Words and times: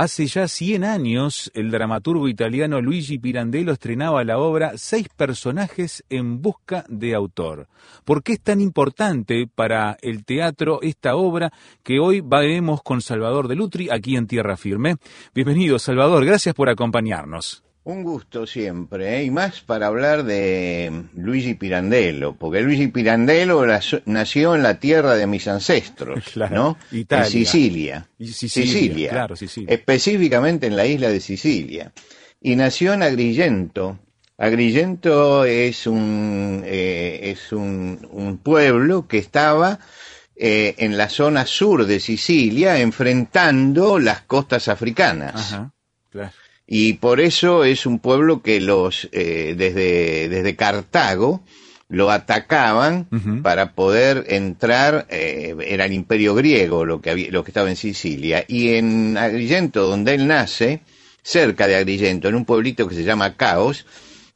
Hace 0.00 0.26
ya 0.28 0.48
100 0.48 0.82
años, 0.84 1.52
el 1.52 1.70
dramaturgo 1.70 2.26
italiano 2.26 2.80
Luigi 2.80 3.18
Pirandello 3.18 3.72
estrenaba 3.72 4.24
la 4.24 4.38
obra 4.38 4.78
Seis 4.78 5.10
personajes 5.14 6.02
en 6.08 6.40
busca 6.40 6.86
de 6.88 7.14
autor. 7.14 7.68
¿Por 8.06 8.22
qué 8.22 8.32
es 8.32 8.40
tan 8.40 8.62
importante 8.62 9.46
para 9.54 9.98
el 10.00 10.24
teatro 10.24 10.80
esta 10.80 11.16
obra 11.16 11.52
que 11.82 12.00
hoy 12.00 12.22
veremos 12.22 12.82
con 12.82 13.02
Salvador 13.02 13.46
de 13.46 13.56
Lutri 13.56 13.90
aquí 13.90 14.16
en 14.16 14.26
Tierra 14.26 14.56
Firme? 14.56 14.96
Bienvenido, 15.34 15.78
Salvador, 15.78 16.24
gracias 16.24 16.54
por 16.54 16.70
acompañarnos. 16.70 17.62
Un 17.90 18.04
gusto 18.04 18.46
siempre, 18.46 19.18
¿eh? 19.18 19.24
y 19.24 19.32
más 19.32 19.62
para 19.62 19.88
hablar 19.88 20.22
de 20.22 21.06
Luigi 21.16 21.54
Pirandello, 21.54 22.34
porque 22.34 22.60
Luigi 22.60 22.86
Pirandello 22.86 23.66
nació 24.04 24.54
en 24.54 24.62
la 24.62 24.78
tierra 24.78 25.16
de 25.16 25.26
mis 25.26 25.48
ancestros, 25.48 26.36
¿no? 26.52 26.78
Italia. 26.92 27.24
En 27.24 27.30
Sicilia. 27.32 28.08
Sicilia, 28.20 29.10
claro, 29.10 29.34
Sicilia. 29.34 29.74
Específicamente 29.74 30.68
en 30.68 30.76
la 30.76 30.86
isla 30.86 31.08
de 31.08 31.18
Sicilia. 31.18 31.90
Y 32.40 32.54
nació 32.54 32.92
en 32.92 33.02
Agrigento. 33.02 33.98
Agrigento 34.38 35.44
es 35.44 35.88
un, 35.88 36.62
eh, 36.64 37.18
es 37.24 37.52
un, 37.52 38.38
pueblo 38.40 39.08
que 39.08 39.18
estaba 39.18 39.80
eh, 40.36 40.76
en 40.78 40.96
la 40.96 41.08
zona 41.08 41.44
sur 41.44 41.86
de 41.86 41.98
Sicilia, 41.98 42.78
enfrentando 42.78 43.98
las 43.98 44.20
costas 44.22 44.68
africanas. 44.68 45.34
Ajá, 45.34 45.72
claro 46.10 46.30
y 46.72 46.92
por 46.92 47.20
eso 47.20 47.64
es 47.64 47.84
un 47.84 47.98
pueblo 47.98 48.42
que 48.42 48.60
los 48.60 49.08
eh, 49.10 49.56
desde, 49.58 50.28
desde 50.28 50.54
Cartago 50.54 51.42
lo 51.88 52.12
atacaban 52.12 53.08
para 53.42 53.72
poder 53.72 54.26
entrar, 54.28 55.08
eh, 55.10 55.56
era 55.66 55.86
el 55.86 55.92
imperio 55.92 56.36
griego 56.36 56.84
lo 56.84 57.00
que, 57.00 57.10
había, 57.10 57.32
lo 57.32 57.42
que 57.42 57.50
estaba 57.50 57.68
en 57.68 57.74
Sicilia, 57.74 58.44
y 58.46 58.74
en 58.74 59.18
Agrigento, 59.18 59.88
donde 59.88 60.14
él 60.14 60.28
nace, 60.28 60.82
cerca 61.24 61.66
de 61.66 61.74
Agrigento, 61.74 62.28
en 62.28 62.36
un 62.36 62.44
pueblito 62.44 62.86
que 62.86 62.94
se 62.94 63.02
llama 63.02 63.36
Caos, 63.36 63.84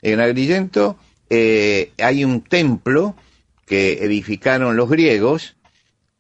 en 0.02 0.18
Agrigento 0.18 0.98
eh, 1.30 1.92
hay 1.98 2.24
un 2.24 2.40
templo 2.40 3.14
que 3.64 4.04
edificaron 4.04 4.76
los 4.76 4.90
griegos, 4.90 5.54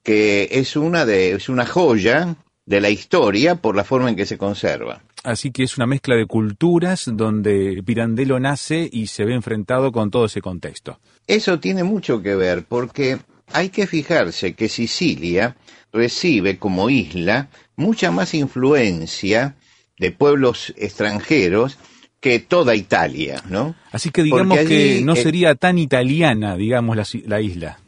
que 0.04 0.48
es 0.52 0.76
una, 0.76 1.04
de, 1.04 1.32
es 1.32 1.48
una 1.48 1.66
joya 1.66 2.36
de 2.66 2.80
la 2.80 2.90
historia 2.90 3.56
por 3.56 3.76
la 3.76 3.84
forma 3.84 4.08
en 4.08 4.16
que 4.16 4.26
se 4.26 4.38
conserva. 4.38 5.02
Así 5.22 5.50
que 5.50 5.62
es 5.62 5.76
una 5.76 5.86
mezcla 5.86 6.16
de 6.16 6.26
culturas 6.26 7.10
donde 7.12 7.82
Pirandello 7.84 8.38
nace 8.38 8.88
y 8.90 9.06
se 9.06 9.24
ve 9.24 9.34
enfrentado 9.34 9.90
con 9.92 10.10
todo 10.10 10.26
ese 10.26 10.40
contexto. 10.40 11.00
Eso 11.26 11.58
tiene 11.60 11.82
mucho 11.82 12.22
que 12.22 12.34
ver 12.34 12.64
porque 12.64 13.18
hay 13.52 13.70
que 13.70 13.86
fijarse 13.86 14.54
que 14.54 14.68
Sicilia 14.68 15.56
recibe 15.92 16.58
como 16.58 16.90
isla 16.90 17.48
mucha 17.76 18.10
más 18.10 18.34
influencia 18.34 19.56
de 19.98 20.10
pueblos 20.10 20.74
extranjeros 20.76 21.78
que 22.20 22.38
toda 22.40 22.74
Italia, 22.74 23.42
¿no? 23.48 23.74
Así 23.92 24.10
que 24.10 24.22
digamos 24.22 24.58
que 24.60 25.02
no 25.02 25.14
sería 25.14 25.54
tan 25.54 25.78
italiana, 25.78 26.56
digamos, 26.56 26.96
la 27.26 27.40
isla. 27.40 27.78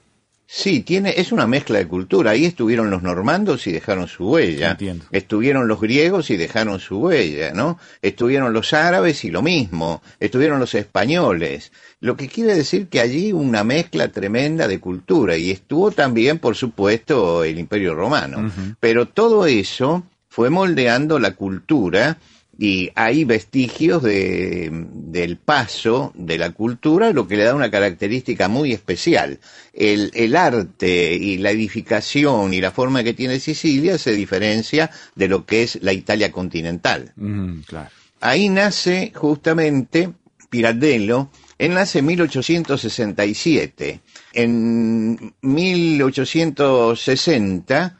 Sí, 0.48 0.80
tiene, 0.80 1.14
es 1.16 1.32
una 1.32 1.46
mezcla 1.46 1.78
de 1.78 1.88
cultura. 1.88 2.30
Ahí 2.30 2.44
estuvieron 2.44 2.88
los 2.88 3.02
normandos 3.02 3.66
y 3.66 3.72
dejaron 3.72 4.06
su 4.06 4.30
huella. 4.30 4.72
Entiendo. 4.72 5.04
Estuvieron 5.10 5.66
los 5.66 5.80
griegos 5.80 6.30
y 6.30 6.36
dejaron 6.36 6.78
su 6.78 6.98
huella, 6.98 7.52
¿no? 7.52 7.78
Estuvieron 8.00 8.52
los 8.52 8.72
árabes 8.72 9.24
y 9.24 9.30
lo 9.30 9.42
mismo. 9.42 10.02
Estuvieron 10.20 10.60
los 10.60 10.74
españoles. 10.74 11.72
Lo 12.00 12.16
que 12.16 12.28
quiere 12.28 12.54
decir 12.54 12.86
que 12.86 13.00
allí 13.00 13.32
una 13.32 13.64
mezcla 13.64 14.08
tremenda 14.08 14.68
de 14.68 14.78
cultura. 14.78 15.36
Y 15.36 15.50
estuvo 15.50 15.90
también, 15.90 16.38
por 16.38 16.54
supuesto, 16.54 17.42
el 17.42 17.58
Imperio 17.58 17.94
Romano. 17.94 18.50
Pero 18.78 19.06
todo 19.06 19.46
eso 19.46 20.04
fue 20.28 20.48
moldeando 20.48 21.18
la 21.18 21.32
cultura 21.32 22.18
y 22.58 22.90
hay 22.94 23.24
vestigios 23.24 24.02
de, 24.02 24.70
del 24.72 25.36
paso 25.36 26.12
de 26.14 26.38
la 26.38 26.50
cultura, 26.50 27.12
lo 27.12 27.28
que 27.28 27.36
le 27.36 27.44
da 27.44 27.54
una 27.54 27.70
característica 27.70 28.48
muy 28.48 28.72
especial. 28.72 29.38
El, 29.74 30.10
el, 30.14 30.34
arte 30.36 31.12
y 31.14 31.36
la 31.38 31.50
edificación 31.50 32.54
y 32.54 32.60
la 32.60 32.70
forma 32.70 33.02
que 33.04 33.14
tiene 33.14 33.40
Sicilia 33.40 33.98
se 33.98 34.12
diferencia 34.12 34.90
de 35.14 35.28
lo 35.28 35.44
que 35.44 35.64
es 35.64 35.78
la 35.82 35.92
Italia 35.92 36.32
continental. 36.32 37.12
Ahí 38.20 38.48
nace 38.48 39.12
justamente 39.14 40.12
Pirandello, 40.48 41.28
él 41.58 41.74
nace 41.74 41.98
en 41.98 42.06
1867. 42.06 44.00
En 44.32 45.34
1860 45.42 47.98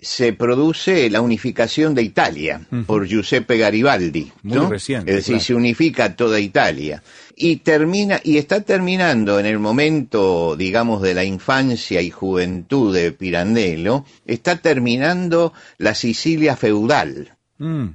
se 0.00 0.32
produce 0.32 1.10
la 1.10 1.20
unificación 1.20 1.94
de 1.94 2.02
Italia 2.02 2.60
por 2.86 3.06
Giuseppe 3.06 3.58
Garibaldi. 3.58 4.30
Muy 4.42 4.58
reciente. 4.66 5.10
Es 5.10 5.16
decir, 5.16 5.40
se 5.40 5.54
unifica 5.54 6.14
toda 6.14 6.38
Italia. 6.38 7.02
Y 7.34 7.56
termina, 7.56 8.20
y 8.22 8.38
está 8.38 8.60
terminando 8.60 9.40
en 9.40 9.46
el 9.46 9.58
momento, 9.58 10.54
digamos, 10.56 11.02
de 11.02 11.14
la 11.14 11.24
infancia 11.24 12.00
y 12.00 12.10
juventud 12.10 12.94
de 12.94 13.10
Pirandello, 13.12 14.04
está 14.24 14.56
terminando 14.56 15.52
la 15.78 15.94
Sicilia 15.94 16.56
feudal. 16.56 17.36
Mm, 17.58 17.88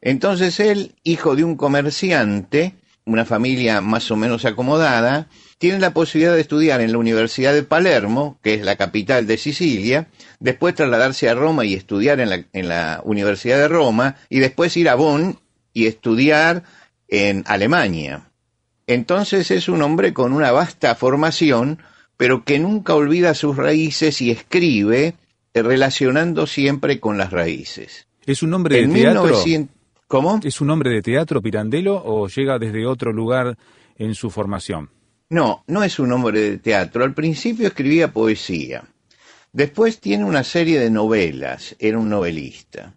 Entonces 0.00 0.58
él, 0.60 0.94
hijo 1.02 1.36
de 1.36 1.44
un 1.44 1.56
comerciante, 1.56 2.74
una 3.04 3.26
familia 3.26 3.82
más 3.82 4.10
o 4.10 4.16
menos 4.16 4.44
acomodada, 4.46 5.28
tiene 5.64 5.78
la 5.78 5.94
posibilidad 5.94 6.34
de 6.34 6.42
estudiar 6.42 6.82
en 6.82 6.92
la 6.92 6.98
Universidad 6.98 7.54
de 7.54 7.62
Palermo, 7.62 8.38
que 8.42 8.52
es 8.52 8.62
la 8.66 8.76
capital 8.76 9.26
de 9.26 9.38
Sicilia, 9.38 10.08
después 10.38 10.74
trasladarse 10.74 11.30
a 11.30 11.34
Roma 11.34 11.64
y 11.64 11.72
estudiar 11.72 12.20
en 12.20 12.28
la, 12.28 12.44
en 12.52 12.68
la 12.68 13.00
Universidad 13.02 13.56
de 13.56 13.68
Roma, 13.68 14.16
y 14.28 14.40
después 14.40 14.76
ir 14.76 14.90
a 14.90 14.94
Bonn 14.94 15.38
y 15.72 15.86
estudiar 15.86 16.64
en 17.08 17.44
Alemania. 17.46 18.28
Entonces 18.86 19.50
es 19.50 19.70
un 19.70 19.80
hombre 19.80 20.12
con 20.12 20.34
una 20.34 20.52
vasta 20.52 20.94
formación, 20.96 21.78
pero 22.18 22.44
que 22.44 22.58
nunca 22.58 22.94
olvida 22.94 23.32
sus 23.32 23.56
raíces 23.56 24.20
y 24.20 24.30
escribe 24.30 25.14
eh, 25.54 25.62
relacionando 25.62 26.46
siempre 26.46 27.00
con 27.00 27.16
las 27.16 27.32
raíces. 27.32 28.06
¿Es 28.26 28.42
un 28.42 28.52
hombre 28.52 28.86
de 28.86 28.92
teatro? 28.92 29.42
¿Cómo? 30.08 30.40
¿Es 30.44 30.60
un 30.60 30.68
hombre 30.68 30.90
de 30.90 31.00
teatro 31.00 31.40
Pirandello 31.40 32.02
o 32.04 32.28
llega 32.28 32.58
desde 32.58 32.84
otro 32.84 33.14
lugar 33.14 33.56
en 33.96 34.14
su 34.14 34.28
formación? 34.28 34.90
No, 35.34 35.64
no 35.66 35.82
es 35.82 35.98
un 35.98 36.12
hombre 36.12 36.40
de 36.40 36.58
teatro. 36.58 37.02
Al 37.02 37.12
principio 37.12 37.66
escribía 37.66 38.12
poesía. 38.12 38.84
Después 39.52 39.98
tiene 39.98 40.24
una 40.24 40.44
serie 40.44 40.78
de 40.78 40.90
novelas. 40.90 41.74
Era 41.80 41.98
un 41.98 42.08
novelista. 42.08 42.94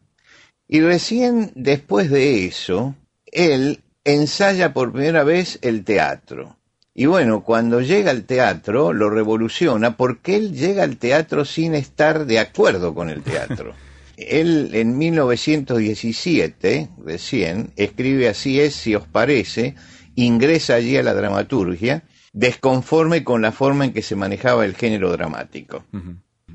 Y 0.68 0.82
recién 0.82 1.52
después 1.56 2.12
de 2.12 2.46
eso, 2.46 2.94
él 3.26 3.80
ensaya 4.04 4.72
por 4.72 4.92
primera 4.92 5.24
vez 5.24 5.58
el 5.64 5.84
teatro. 5.84 6.58
Y 6.94 7.08
bueno, 7.08 7.44
cuando 7.44 7.82
llega 7.82 8.12
al 8.12 8.26
teatro 8.26 8.94
lo 8.94 9.10
revoluciona 9.10 9.98
porque 9.98 10.36
él 10.36 10.54
llega 10.54 10.84
al 10.84 10.98
teatro 10.98 11.44
sin 11.44 11.74
estar 11.74 12.28
de 12.28 12.38
acuerdo 12.38 12.94
con 12.94 13.10
el 13.10 13.24
teatro. 13.24 13.74
él 14.16 14.76
en 14.76 14.96
1917, 14.96 16.90
recién, 17.04 17.72
escribe 17.78 18.30
Así 18.30 18.60
es, 18.60 18.76
si 18.76 18.94
os 18.94 19.08
parece, 19.08 19.74
ingresa 20.14 20.76
allí 20.76 20.98
a 20.98 21.04
la 21.04 21.16
dramaturgia 21.16 22.04
desconforme 22.38 23.24
con 23.24 23.42
la 23.42 23.52
forma 23.52 23.86
en 23.86 23.94
que 23.94 24.04
se 24.04 24.16
manejaba 24.16 24.64
el 24.64 24.76
género 24.76 25.12
dramático. 25.12 25.84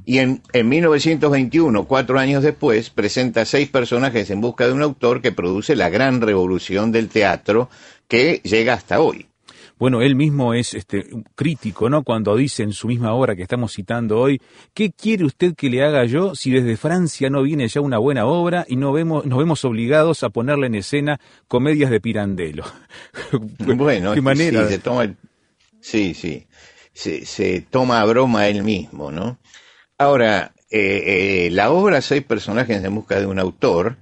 Y 0.04 0.18
en, 0.18 0.40
en 0.52 0.68
1921, 0.68 1.84
cuatro 1.86 2.20
años 2.20 2.44
después, 2.44 2.90
presenta 2.90 3.44
seis 3.44 3.68
personajes 3.68 4.30
en 4.30 4.40
busca 4.40 4.66
de 4.66 4.72
un 4.72 4.82
autor 4.82 5.20
que 5.20 5.32
produce 5.32 5.74
la 5.74 5.90
gran 5.90 6.20
revolución 6.20 6.92
del 6.92 7.08
teatro 7.08 7.68
que 8.06 8.40
llega 8.44 8.74
hasta 8.74 9.00
hoy. 9.00 9.26
Bueno, 9.76 10.02
él 10.02 10.14
mismo 10.14 10.54
es 10.54 10.74
este, 10.74 11.04
crítico, 11.34 11.90
¿no? 11.90 12.04
Cuando 12.04 12.36
dice 12.36 12.62
en 12.62 12.72
su 12.72 12.86
misma 12.86 13.14
obra 13.14 13.34
que 13.34 13.42
estamos 13.42 13.72
citando 13.72 14.20
hoy, 14.20 14.40
¿qué 14.74 14.92
quiere 14.92 15.24
usted 15.24 15.56
que 15.56 15.68
le 15.68 15.82
haga 15.82 16.04
yo 16.04 16.36
si 16.36 16.52
desde 16.52 16.76
Francia 16.76 17.28
no 17.28 17.42
viene 17.42 17.66
ya 17.66 17.80
una 17.80 17.98
buena 17.98 18.26
obra 18.26 18.64
y 18.68 18.76
no 18.76 18.92
vemos, 18.92 19.26
nos 19.26 19.40
vemos 19.40 19.64
obligados 19.64 20.22
a 20.22 20.30
ponerle 20.30 20.68
en 20.68 20.76
escena 20.76 21.18
comedias 21.48 21.90
de 21.90 22.00
Pirandello? 22.00 22.62
bueno, 23.58 24.14
¿Qué 24.14 24.20
manera? 24.20 24.68
Sí, 24.68 24.74
se 24.74 24.78
toma 24.78 25.02
el 25.02 25.16
Sí, 25.82 26.14
sí. 26.14 26.46
Se, 26.94 27.60
toma 27.68 28.00
a 28.00 28.04
broma 28.04 28.48
él 28.48 28.62
mismo, 28.62 29.10
¿no? 29.10 29.38
Ahora, 29.98 30.52
eh, 30.70 31.46
eh, 31.46 31.50
la 31.50 31.70
obra 31.70 32.00
Seis 32.00 32.22
personajes 32.22 32.82
en 32.82 32.94
busca 32.94 33.20
de 33.20 33.26
un 33.26 33.38
autor 33.38 33.96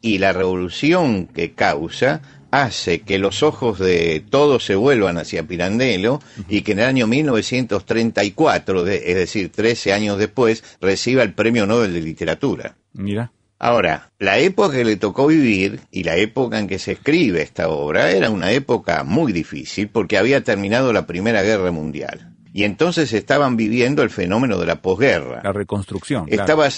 y 0.00 0.18
la 0.18 0.32
revolución 0.32 1.26
que 1.26 1.52
causa 1.52 2.20
hace 2.50 3.00
que 3.00 3.18
los 3.18 3.42
ojos 3.42 3.78
de 3.78 4.24
todos 4.30 4.64
se 4.64 4.76
vuelvan 4.76 5.18
hacia 5.18 5.42
Pirandello 5.42 6.20
y 6.48 6.62
que 6.62 6.72
en 6.72 6.78
el 6.78 6.84
año 6.86 7.06
1934, 7.06 8.86
es 8.86 9.14
decir, 9.14 9.50
13 9.50 9.92
años 9.92 10.18
después, 10.18 10.62
reciba 10.80 11.22
el 11.22 11.34
Premio 11.34 11.66
Nobel 11.66 11.92
de 11.92 12.02
Literatura. 12.02 12.76
Mira. 12.92 13.32
Ahora, 13.58 14.10
la 14.18 14.38
época 14.38 14.76
que 14.76 14.84
le 14.84 14.96
tocó 14.96 15.26
vivir 15.26 15.80
y 15.90 16.02
la 16.02 16.16
época 16.16 16.58
en 16.58 16.68
que 16.68 16.78
se 16.78 16.92
escribe 16.92 17.40
esta 17.40 17.68
obra 17.68 18.10
era 18.10 18.28
una 18.28 18.52
época 18.52 19.02
muy 19.02 19.32
difícil 19.32 19.88
porque 19.88 20.18
había 20.18 20.44
terminado 20.44 20.92
la 20.92 21.06
Primera 21.06 21.42
Guerra 21.42 21.70
Mundial. 21.70 22.34
Y 22.52 22.64
entonces 22.64 23.12
estaban 23.12 23.56
viviendo 23.56 24.02
el 24.02 24.10
fenómeno 24.10 24.58
de 24.58 24.66
la 24.66 24.76
posguerra. 24.76 25.40
La 25.42 25.52
reconstrucción. 25.52 26.26
Estaba, 26.28 26.68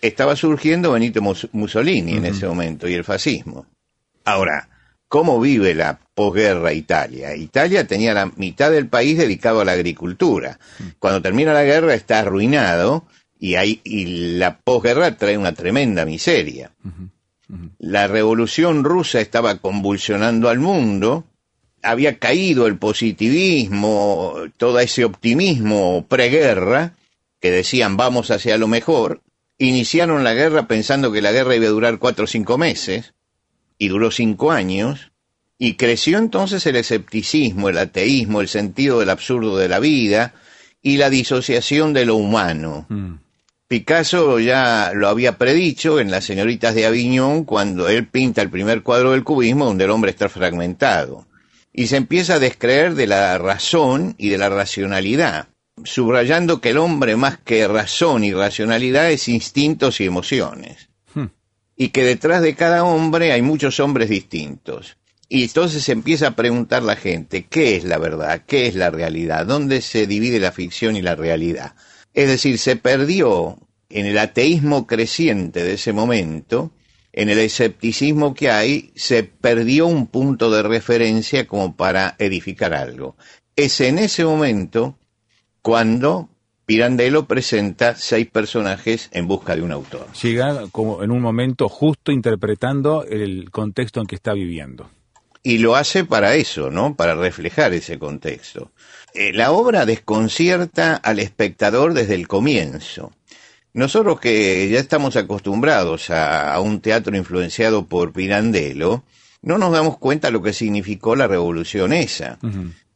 estaba 0.00 0.36
surgiendo 0.36 0.92
Benito 0.92 1.20
Mussolini 1.52 2.16
en 2.16 2.26
ese 2.26 2.46
momento 2.46 2.88
y 2.88 2.94
el 2.94 3.04
fascismo. 3.04 3.66
Ahora, 4.24 4.68
¿cómo 5.08 5.40
vive 5.40 5.74
la 5.74 5.98
posguerra 6.14 6.72
Italia? 6.72 7.34
Italia 7.34 7.86
tenía 7.86 8.14
la 8.14 8.26
mitad 8.36 8.70
del 8.70 8.88
país 8.88 9.18
dedicado 9.18 9.60
a 9.60 9.64
la 9.64 9.72
agricultura. 9.72 10.58
Cuando 10.98 11.22
termina 11.22 11.52
la 11.52 11.64
guerra 11.64 11.94
está 11.94 12.20
arruinado 12.20 13.06
y, 13.38 13.54
hay, 13.54 13.80
y 13.84 14.36
la 14.36 14.58
posguerra 14.58 15.16
trae 15.16 15.38
una 15.38 15.52
tremenda 15.52 16.04
miseria. 16.04 16.72
La 17.78 18.06
revolución 18.06 18.84
rusa 18.84 19.20
estaba 19.20 19.56
convulsionando 19.58 20.48
al 20.48 20.58
mundo, 20.58 21.24
había 21.82 22.18
caído 22.18 22.66
el 22.66 22.76
positivismo, 22.76 24.34
todo 24.56 24.78
ese 24.80 25.04
optimismo 25.04 26.04
preguerra, 26.06 26.94
que 27.40 27.50
decían 27.50 27.96
vamos 27.96 28.30
hacia 28.30 28.58
lo 28.58 28.68
mejor, 28.68 29.22
iniciaron 29.58 30.24
la 30.24 30.34
guerra 30.34 30.66
pensando 30.66 31.10
que 31.12 31.22
la 31.22 31.32
guerra 31.32 31.56
iba 31.56 31.66
a 31.66 31.70
durar 31.70 31.98
cuatro 31.98 32.24
o 32.24 32.28
cinco 32.28 32.58
meses, 32.58 33.14
y 33.78 33.88
duró 33.88 34.10
cinco 34.10 34.50
años, 34.50 35.12
y 35.56 35.74
creció 35.74 36.18
entonces 36.18 36.66
el 36.66 36.76
escepticismo, 36.76 37.68
el 37.68 37.78
ateísmo, 37.78 38.40
el 38.40 38.48
sentido 38.48 39.00
del 39.00 39.10
absurdo 39.10 39.56
de 39.56 39.68
la 39.68 39.78
vida 39.78 40.34
y 40.82 40.98
la 40.98 41.10
disociación 41.10 41.92
de 41.92 42.04
lo 42.04 42.16
humano. 42.16 42.86
Mm. 42.88 43.14
Picasso 43.68 44.40
ya 44.40 44.92
lo 44.94 45.08
había 45.08 45.36
predicho 45.36 46.00
en 46.00 46.10
Las 46.10 46.24
señoritas 46.24 46.74
de 46.74 46.86
Aviñón 46.86 47.44
cuando 47.44 47.90
él 47.90 48.06
pinta 48.06 48.40
el 48.40 48.48
primer 48.48 48.82
cuadro 48.82 49.12
del 49.12 49.24
cubismo 49.24 49.66
donde 49.66 49.84
el 49.84 49.90
hombre 49.90 50.10
está 50.10 50.30
fragmentado. 50.30 51.26
Y 51.70 51.88
se 51.88 51.96
empieza 51.96 52.34
a 52.34 52.38
descreer 52.38 52.94
de 52.94 53.06
la 53.06 53.36
razón 53.36 54.14
y 54.16 54.30
de 54.30 54.38
la 54.38 54.48
racionalidad, 54.48 55.48
subrayando 55.84 56.62
que 56.62 56.70
el 56.70 56.78
hombre 56.78 57.16
más 57.16 57.36
que 57.36 57.68
razón 57.68 58.24
y 58.24 58.32
racionalidad 58.32 59.10
es 59.10 59.28
instintos 59.28 60.00
y 60.00 60.06
emociones. 60.06 60.88
Hmm. 61.12 61.26
Y 61.76 61.90
que 61.90 62.04
detrás 62.04 62.40
de 62.40 62.54
cada 62.54 62.84
hombre 62.84 63.32
hay 63.32 63.42
muchos 63.42 63.80
hombres 63.80 64.08
distintos. 64.08 64.96
Y 65.28 65.44
entonces 65.44 65.84
se 65.84 65.92
empieza 65.92 66.28
a 66.28 66.36
preguntar 66.36 66.82
la 66.82 66.96
gente, 66.96 67.44
¿qué 67.44 67.76
es 67.76 67.84
la 67.84 67.98
verdad? 67.98 68.44
¿Qué 68.46 68.66
es 68.66 68.74
la 68.74 68.88
realidad? 68.88 69.44
¿Dónde 69.44 69.82
se 69.82 70.06
divide 70.06 70.40
la 70.40 70.52
ficción 70.52 70.96
y 70.96 71.02
la 71.02 71.16
realidad? 71.16 71.74
Es 72.18 72.26
decir, 72.26 72.58
se 72.58 72.74
perdió 72.74 73.58
en 73.90 74.04
el 74.04 74.18
ateísmo 74.18 74.88
creciente 74.88 75.62
de 75.62 75.74
ese 75.74 75.92
momento, 75.92 76.72
en 77.12 77.28
el 77.28 77.38
escepticismo 77.38 78.34
que 78.34 78.50
hay, 78.50 78.90
se 78.96 79.22
perdió 79.22 79.86
un 79.86 80.08
punto 80.08 80.50
de 80.50 80.64
referencia 80.64 81.46
como 81.46 81.76
para 81.76 82.16
edificar 82.18 82.74
algo. 82.74 83.16
Es 83.54 83.80
en 83.80 83.98
ese 83.98 84.24
momento 84.24 84.98
cuando 85.62 86.28
Pirandello 86.66 87.26
presenta 87.26 87.94
seis 87.94 88.28
personajes 88.28 89.10
en 89.12 89.28
busca 89.28 89.54
de 89.54 89.62
un 89.62 89.70
autor. 89.70 90.08
Llega 90.20 90.66
como 90.72 91.04
en 91.04 91.12
un 91.12 91.20
momento 91.20 91.68
justo 91.68 92.10
interpretando 92.10 93.04
el 93.04 93.52
contexto 93.52 94.00
en 94.00 94.08
que 94.08 94.16
está 94.16 94.32
viviendo. 94.32 94.90
Y 95.48 95.56
lo 95.56 95.76
hace 95.76 96.04
para 96.04 96.34
eso, 96.34 96.70
¿no? 96.70 96.94
Para 96.94 97.14
reflejar 97.14 97.72
ese 97.72 97.98
contexto. 97.98 98.70
Eh, 99.14 99.32
la 99.32 99.50
obra 99.50 99.86
desconcierta 99.86 100.94
al 100.96 101.20
espectador 101.20 101.94
desde 101.94 102.16
el 102.16 102.28
comienzo. 102.28 103.12
Nosotros 103.72 104.20
que 104.20 104.68
ya 104.68 104.78
estamos 104.78 105.16
acostumbrados 105.16 106.10
a, 106.10 106.60
un 106.60 106.82
teatro 106.82 107.16
influenciado 107.16 107.86
por 107.86 108.12
Pirandello, 108.12 109.04
no 109.40 109.56
nos 109.56 109.72
damos 109.72 109.96
cuenta 109.96 110.30
lo 110.30 110.42
que 110.42 110.52
significó 110.52 111.16
la 111.16 111.26
revolución 111.26 111.94
esa. 111.94 112.38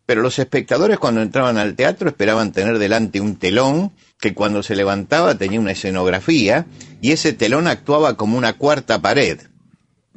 Pero 0.04 0.20
los 0.20 0.38
espectadores 0.38 0.98
cuando 0.98 1.22
entraban 1.22 1.56
al 1.56 1.74
teatro 1.74 2.10
esperaban 2.10 2.52
tener 2.52 2.78
delante 2.78 3.22
un 3.22 3.36
telón 3.36 3.92
que 4.20 4.34
cuando 4.34 4.62
se 4.62 4.76
levantaba 4.76 5.38
tenía 5.38 5.58
una 5.58 5.72
escenografía 5.72 6.66
y 7.00 7.12
ese 7.12 7.32
telón 7.32 7.66
actuaba 7.66 8.18
como 8.18 8.36
una 8.36 8.52
cuarta 8.52 9.00
pared. 9.00 9.40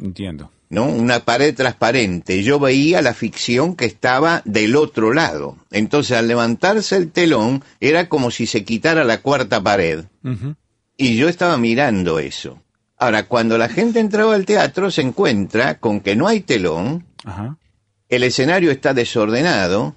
Entiendo. 0.02 0.52
¿No? 0.70 0.86
Una 0.86 1.22
pared 1.26 1.56
transparente. 1.56 2.44
Yo 2.44 2.60
veía 2.60 3.02
la 3.02 3.14
ficción 3.14 3.76
que 3.76 3.86
estaba 3.86 4.42
del 4.46 4.76
otro 4.76 5.14
lado. 5.14 5.58
Entonces, 5.72 6.18
al 6.18 6.28
levantarse 6.28 6.96
el 6.98 7.12
telón, 7.12 7.64
era 7.80 8.10
como 8.10 8.32
si 8.32 8.46
se 8.48 8.64
quitara 8.64 9.04
la 9.04 9.22
cuarta 9.22 9.62
pared. 9.62 10.06
Y 10.98 11.16
yo 11.16 11.30
estaba 11.30 11.58
mirando 11.58 12.20
eso. 12.20 12.62
Ahora, 12.98 13.28
cuando 13.28 13.58
la 13.58 13.70
gente 13.70 14.00
entraba 14.00 14.36
al 14.36 14.46
teatro, 14.46 14.90
se 14.90 15.02
encuentra 15.02 15.80
con 15.80 16.00
que 16.00 16.16
no 16.16 16.28
hay 16.28 16.42
telón, 16.42 17.06
el 18.08 18.24
escenario 18.24 18.72
está 18.72 18.94
desordenado, 18.94 19.96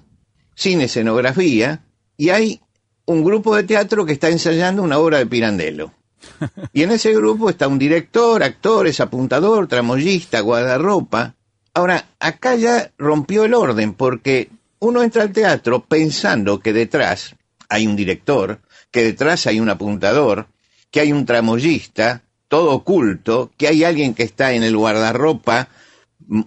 sin 0.55 0.81
escenografía, 0.81 1.85
y 2.17 2.29
hay 2.29 2.61
un 3.05 3.23
grupo 3.23 3.55
de 3.55 3.63
teatro 3.63 4.05
que 4.05 4.13
está 4.13 4.29
ensayando 4.29 4.83
una 4.83 4.97
obra 4.97 5.17
de 5.19 5.25
Pirandello. 5.25 5.93
Y 6.73 6.83
en 6.83 6.91
ese 6.91 7.13
grupo 7.13 7.49
está 7.49 7.67
un 7.67 7.79
director, 7.79 8.43
actores, 8.43 8.99
apuntador, 8.99 9.67
tramoyista, 9.67 10.41
guardarropa. 10.41 11.35
Ahora, 11.73 12.09
acá 12.19 12.55
ya 12.55 12.91
rompió 12.97 13.45
el 13.45 13.53
orden 13.53 13.93
porque 13.93 14.49
uno 14.79 15.03
entra 15.03 15.23
al 15.23 15.31
teatro 15.31 15.85
pensando 15.85 16.59
que 16.59 16.73
detrás 16.73 17.35
hay 17.69 17.87
un 17.87 17.95
director, 17.95 18.59
que 18.91 19.03
detrás 19.03 19.47
hay 19.47 19.59
un 19.59 19.69
apuntador, 19.69 20.47
que 20.91 20.99
hay 21.01 21.11
un 21.11 21.25
tramoyista, 21.25 22.23
todo 22.47 22.71
oculto, 22.71 23.51
que 23.57 23.67
hay 23.67 23.83
alguien 23.83 24.13
que 24.13 24.23
está 24.23 24.53
en 24.53 24.63
el 24.63 24.75
guardarropa 24.75 25.69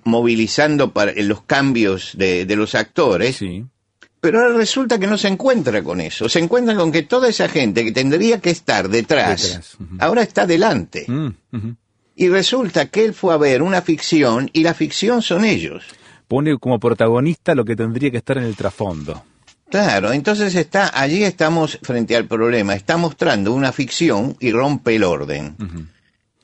movilizando 0.04 0.92
para 0.92 1.12
los 1.16 1.42
cambios 1.42 2.12
de, 2.16 2.44
de 2.44 2.56
los 2.56 2.74
actores. 2.74 3.36
Sí. 3.36 3.64
Pero 4.22 4.38
ahora 4.38 4.54
resulta 4.54 5.00
que 5.00 5.08
no 5.08 5.18
se 5.18 5.26
encuentra 5.26 5.82
con 5.82 6.00
eso. 6.00 6.28
Se 6.28 6.38
encuentra 6.38 6.76
con 6.76 6.92
que 6.92 7.02
toda 7.02 7.28
esa 7.28 7.48
gente 7.48 7.82
que 7.82 7.90
tendría 7.90 8.40
que 8.40 8.50
estar 8.50 8.88
detrás, 8.88 9.76
ahora 9.98 10.22
está 10.22 10.46
delante. 10.46 11.06
Mm, 11.08 11.30
y 12.14 12.28
resulta 12.28 12.86
que 12.86 13.04
él 13.04 13.14
fue 13.14 13.34
a 13.34 13.36
ver 13.36 13.62
una 13.62 13.82
ficción 13.82 14.48
y 14.52 14.62
la 14.62 14.74
ficción 14.74 15.22
son 15.22 15.44
ellos. 15.44 15.82
Pone 16.28 16.56
como 16.58 16.78
protagonista 16.78 17.56
lo 17.56 17.64
que 17.64 17.74
tendría 17.74 18.12
que 18.12 18.18
estar 18.18 18.38
en 18.38 18.44
el 18.44 18.54
trasfondo. 18.54 19.24
Claro, 19.68 20.12
entonces 20.12 20.54
está, 20.54 20.92
allí 20.94 21.24
estamos 21.24 21.80
frente 21.82 22.14
al 22.14 22.28
problema, 22.28 22.76
está 22.76 22.96
mostrando 22.96 23.52
una 23.52 23.72
ficción 23.72 24.36
y 24.38 24.52
rompe 24.52 24.94
el 24.94 25.02
orden. 25.02 25.56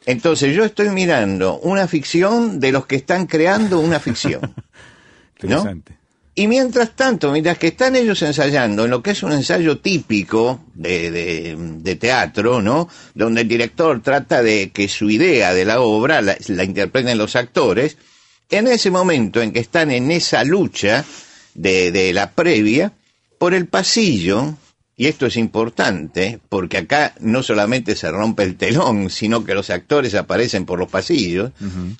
Entonces 0.04 0.52
yo 0.52 0.64
estoy 0.64 0.88
mirando 0.88 1.60
una 1.60 1.86
ficción 1.86 2.58
de 2.58 2.72
los 2.72 2.86
que 2.86 2.96
están 2.96 3.26
creando 3.28 3.78
una 3.78 4.00
ficción. 4.00 4.52
Interesante. 5.40 5.97
Y 6.38 6.46
mientras 6.46 6.94
tanto, 6.94 7.32
mientras 7.32 7.58
que 7.58 7.66
están 7.66 7.96
ellos 7.96 8.22
ensayando 8.22 8.84
en 8.84 8.92
lo 8.92 9.02
que 9.02 9.10
es 9.10 9.24
un 9.24 9.32
ensayo 9.32 9.78
típico 9.80 10.66
de, 10.72 11.56
de, 11.80 11.96
teatro, 11.96 12.62
¿no? 12.62 12.88
Donde 13.12 13.40
el 13.40 13.48
director 13.48 14.00
trata 14.00 14.40
de 14.40 14.70
que 14.70 14.86
su 14.86 15.10
idea 15.10 15.52
de 15.52 15.64
la 15.64 15.80
obra 15.80 16.22
la, 16.22 16.36
interpreten 16.62 17.18
los 17.18 17.34
actores, 17.34 17.96
en 18.50 18.68
ese 18.68 18.92
momento 18.92 19.42
en 19.42 19.50
que 19.50 19.58
están 19.58 19.90
en 19.90 20.12
esa 20.12 20.44
lucha 20.44 21.04
de, 21.54 21.90
de 21.90 22.12
la 22.12 22.30
previa, 22.30 22.92
por 23.36 23.52
el 23.52 23.66
pasillo, 23.66 24.54
y 24.96 25.08
esto 25.08 25.26
es 25.26 25.36
importante, 25.36 26.38
porque 26.48 26.78
acá 26.78 27.14
no 27.18 27.42
solamente 27.42 27.96
se 27.96 28.12
rompe 28.12 28.44
el 28.44 28.56
telón, 28.56 29.10
sino 29.10 29.44
que 29.44 29.54
los 29.54 29.70
actores 29.70 30.14
aparecen 30.14 30.66
por 30.66 30.78
los 30.78 30.88
pasillos, 30.88 31.50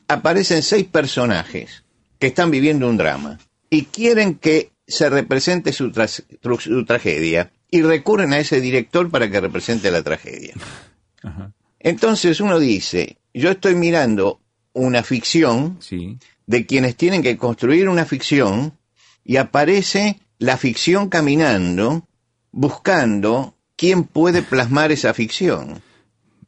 aparecen 0.07 0.63
seis 0.63 0.87
personajes 0.87 1.83
que 2.21 2.29
están 2.29 2.53
viviendo 2.53 2.89
un 2.89 2.97
drama 2.97 3.41
y 3.71 3.85
quieren 3.85 4.35
que 4.35 4.73
se 4.87 5.11
represente 5.11 5.73
su, 5.73 5.93
tragedia 6.87 7.53
y 7.71 7.83
recurren 7.83 8.33
a 8.33 8.39
ese 8.39 8.61
director 8.61 9.11
para 9.11 9.31
que 9.31 9.41
represente 9.41 9.91
la 9.91 10.03
tragedia. 10.03 10.55
Entonces 11.79 12.41
uno 12.41 12.59
dice, 12.59 13.19
yo 13.35 13.51
estoy 13.51 13.75
mirando 13.75 14.41
una 14.73 15.03
ficción 15.03 15.79
de 16.47 16.67
quienes 16.67 16.97
tienen 16.97 17.23
que 17.23 17.37
construir 17.37 17.89
una 17.89 18.07
ficción 18.07 18.79
y 19.25 19.37
aparece 19.37 20.21
la 20.39 20.57
ficción 20.57 21.09
caminando 21.09 22.09
buscando 22.51 23.55
quién 23.77 24.05
puede 24.05 24.43
plasmar 24.43 24.91
esa 24.91 25.15
ficción. 25.15 25.81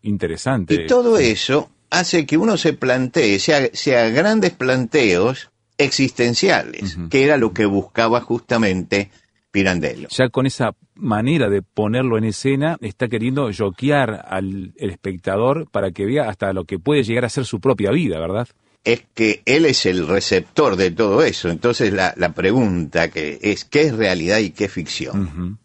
Interesante. 0.03 0.75
Y 0.75 0.87
todo 0.87 1.19
eso 1.19 1.71
hace 1.91 2.27
que 2.27 2.39
uno 2.39 2.57
se 2.57 2.73
plantee, 2.73 3.39
sea, 3.39 3.69
sea 3.73 4.09
grandes 4.11 4.53
planteos 4.53 5.51
existenciales, 5.81 6.99
que 7.11 7.25
era 7.25 7.37
lo 7.37 7.53
que 7.53 7.67
buscaba 7.67 8.21
justamente 8.21 9.11
Pirandello. 9.51 10.09
Ya 10.11 10.29
con 10.29 10.47
esa 10.47 10.77
manera 10.95 11.49
de 11.49 11.63
ponerlo 11.63 12.19
en 12.19 12.25
escena, 12.25 12.77
está 12.81 13.09
queriendo 13.09 13.51
joquear 13.53 14.25
al 14.29 14.73
el 14.77 14.91
espectador 14.91 15.69
para 15.71 15.91
que 15.91 16.07
vea 16.07 16.29
hasta 16.29 16.53
lo 16.53 16.65
que 16.65 16.79
puede 16.79 17.03
llegar 17.03 17.25
a 17.25 17.29
ser 17.29 17.45
su 17.45 17.61
propia 17.61 17.91
vida, 17.91 18.21
¿verdad? 18.21 18.47
Es 18.85 19.03
que 19.13 19.43
él 19.47 19.67
es 19.67 19.87
el 19.87 20.07
receptor 20.07 20.77
de 20.77 20.93
todo 20.93 21.23
eso. 21.25 21.51
Entonces 21.51 21.93
la, 21.93 22.15
la 22.17 22.33
pregunta 22.33 23.11
que 23.11 23.39
es, 23.43 23.65
¿qué 23.65 23.83
es 23.83 23.97
realidad 23.97 24.39
y 24.39 24.51
qué 24.51 24.67
es 24.67 24.73
ficción? 24.73 25.59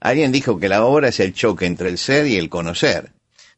Alguien 0.00 0.32
dijo 0.32 0.58
que 0.58 0.68
la 0.68 0.84
obra 0.84 1.08
es 1.08 1.20
el 1.20 1.34
choque 1.34 1.66
entre 1.66 1.90
el 1.90 1.98
ser 1.98 2.26
y 2.26 2.36
el 2.36 2.48
conocer. 2.48 3.12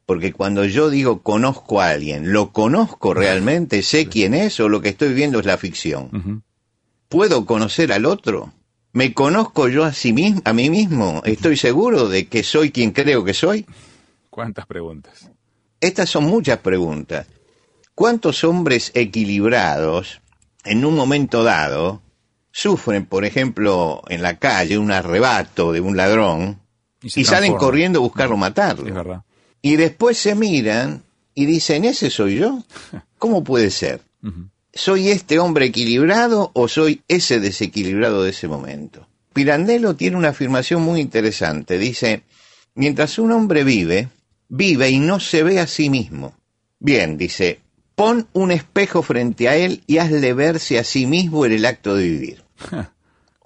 Porque 0.07 0.33
cuando 0.33 0.65
yo 0.67 0.91
digo 0.91 1.23
conozco 1.23 1.81
a 1.81 1.91
alguien, 1.91 2.33
¿lo 2.33 2.53
conozco 2.53 3.15
realmente? 3.15 3.83
¿Sé 3.83 4.07
quién 4.07 4.35
es 4.35 4.61
o 4.61 4.69
lo 4.69 4.81
que 4.81 4.91
estoy 4.91 5.15
viendo 5.15 5.41
es 5.41 5.47
la 5.47 5.57
ficción? 5.57 6.43
¿Puedo 7.09 7.47
conocer 7.47 7.93
al 7.93 8.05
otro? 8.05 8.53
¿Me 8.93 9.15
conozco 9.15 9.69
yo 9.69 9.85
a, 9.85 9.93
sí 9.93 10.13
mismo, 10.13 10.43
a 10.45 10.53
mí 10.53 10.71
mismo? 10.71 11.23
¿Estoy 11.25 11.57
seguro 11.57 12.09
de 12.09 12.29
que 12.29 12.43
soy 12.43 12.71
quien 12.71 12.93
creo 12.93 13.25
que 13.25 13.35
soy? 13.35 13.67
¿Cuántas 14.31 14.67
preguntas? 14.67 15.31
Estas 15.81 16.11
son 16.11 16.25
muchas 16.25 16.59
preguntas. 16.59 17.27
¿Cuántos 17.95 18.45
hombres 18.45 18.91
equilibrados, 18.95 20.21
en 20.65 20.85
un 20.85 20.95
momento 20.95 21.43
dado, 21.43 22.03
sufren, 22.51 23.07
por 23.07 23.25
ejemplo, 23.25 24.03
en 24.09 24.23
la 24.23 24.39
calle 24.39 24.79
un 24.79 24.93
arrebato 24.93 25.73
de 25.73 25.81
un 25.81 25.97
ladrón 25.97 26.61
Y 27.03 27.25
salen 27.25 27.55
corriendo 27.55 27.99
a 28.01 28.03
buscarlo 28.03 28.37
matarlo? 28.37 28.87
Es 28.87 28.95
verdad. 28.95 29.23
Y 29.65 29.77
después 29.77 30.19
se 30.19 30.35
miran 30.35 31.05
y 31.35 31.47
dicen, 31.47 31.87
¿ese 31.87 32.11
soy 32.11 32.37
yo? 32.37 32.63
¿Cómo 33.19 33.43
puede 33.43 33.71
ser? 33.71 34.03
¿Soy 34.75 35.09
este 35.09 35.39
hombre 35.39 35.65
equilibrado 35.65 36.51
o 36.53 36.69
soy 36.69 37.01
ese 37.09 37.41
desequilibrado 37.41 38.23
de 38.23 38.31
ese 38.31 38.47
momento? 38.47 39.09
Pirandello 39.33 39.97
tiene 39.97 40.19
una 40.19 40.29
afirmación 40.29 40.83
muy 40.83 41.01
interesante. 41.01 41.79
Dice, 41.79 42.25
mientras 42.75 43.19
un 43.19 43.33
hombre 43.33 43.65
vive, 43.65 44.11
vive 44.51 44.91
y 44.91 44.99
no 44.99 45.19
se 45.19 45.43
ve 45.43 45.59
a 45.59 45.67
sí 45.67 45.89
mismo. 45.89 46.35
Bien, 46.79 47.17
dice, 47.17 47.61
pon 47.95 48.29
un 48.35 48.51
espejo 48.51 49.03
frente 49.03 49.49
a 49.49 49.57
él 49.57 49.83
y 49.87 49.97
hazle 49.97 50.35
verse 50.35 50.79
a 50.79 50.85
sí 50.85 51.07
mismo 51.07 51.47
en 51.47 51.53
el 51.53 51.65
acto 51.65 51.97
de 51.97 52.05
vivir. 52.05 52.45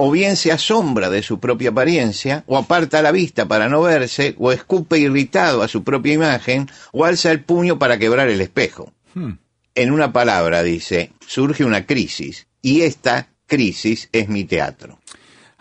O 0.00 0.12
bien 0.12 0.37
se 0.37 0.52
asombra 0.52 1.11
de 1.11 1.25
su 1.25 1.40
propia 1.40 1.71
apariencia, 1.71 2.45
o 2.47 2.57
aparta 2.57 3.02
la 3.02 3.11
vista 3.11 3.47
para 3.47 3.69
no 3.69 3.83
verse, 3.83 4.37
o 4.38 4.52
escupe 4.52 4.99
irritado 4.99 5.62
a 5.62 5.69
su 5.69 5.83
propia 5.83 6.14
imagen, 6.14 6.71
o 6.93 7.05
alza 7.05 7.33
el 7.33 7.43
puño 7.43 7.81
para 7.81 7.99
quebrar 7.99 8.28
el 8.28 8.40
espejo 8.40 8.93
Hmm. 9.14 9.33
en 9.75 9.90
una 9.90 10.12
palabra, 10.12 10.62
dice, 10.62 11.12
surge 11.26 11.64
una 11.64 11.87
crisis 11.87 12.47
y 12.62 12.83
esta 12.83 13.28
crisis 13.47 14.09
es 14.12 14.28
mi 14.28 14.45
teatro. 14.45 15.00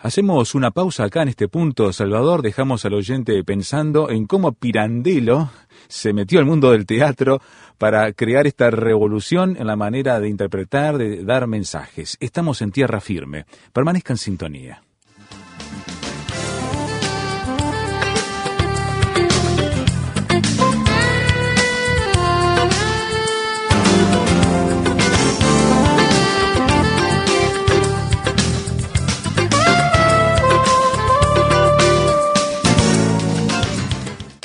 Hacemos 0.00 0.54
una 0.54 0.70
pausa 0.70 1.04
acá 1.04 1.22
en 1.22 1.28
este 1.28 1.48
punto, 1.48 1.92
Salvador. 1.92 2.40
Dejamos 2.40 2.84
al 2.84 2.94
oyente 2.94 3.42
pensando 3.42 4.10
en 4.10 4.26
cómo 4.26 4.52
Pirandello 4.52 5.50
se 5.88 6.12
metió 6.12 6.38
al 6.38 6.46
mundo 6.46 6.70
del 6.70 6.86
teatro 6.86 7.42
para 7.78 8.12
crear 8.12 8.46
esta 8.46 8.70
revolución 8.70 9.56
en 9.58 9.66
la 9.66 9.74
manera 9.74 10.20
de 10.20 10.28
interpretar, 10.28 10.98
de 10.98 11.24
dar 11.24 11.48
mensajes. 11.48 12.16
Estamos 12.20 12.62
en 12.62 12.70
tierra 12.70 13.00
firme. 13.00 13.44
Permanezca 13.72 14.12
en 14.12 14.18
sintonía. 14.18 14.87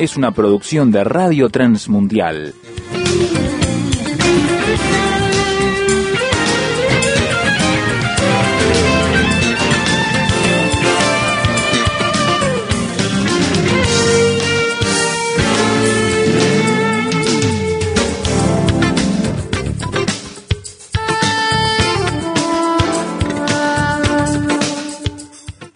es 0.00 0.16
una 0.16 0.30
producción 0.32 0.90
de 0.90 1.04
Radio 1.04 1.50
Transmundial. 1.50 2.54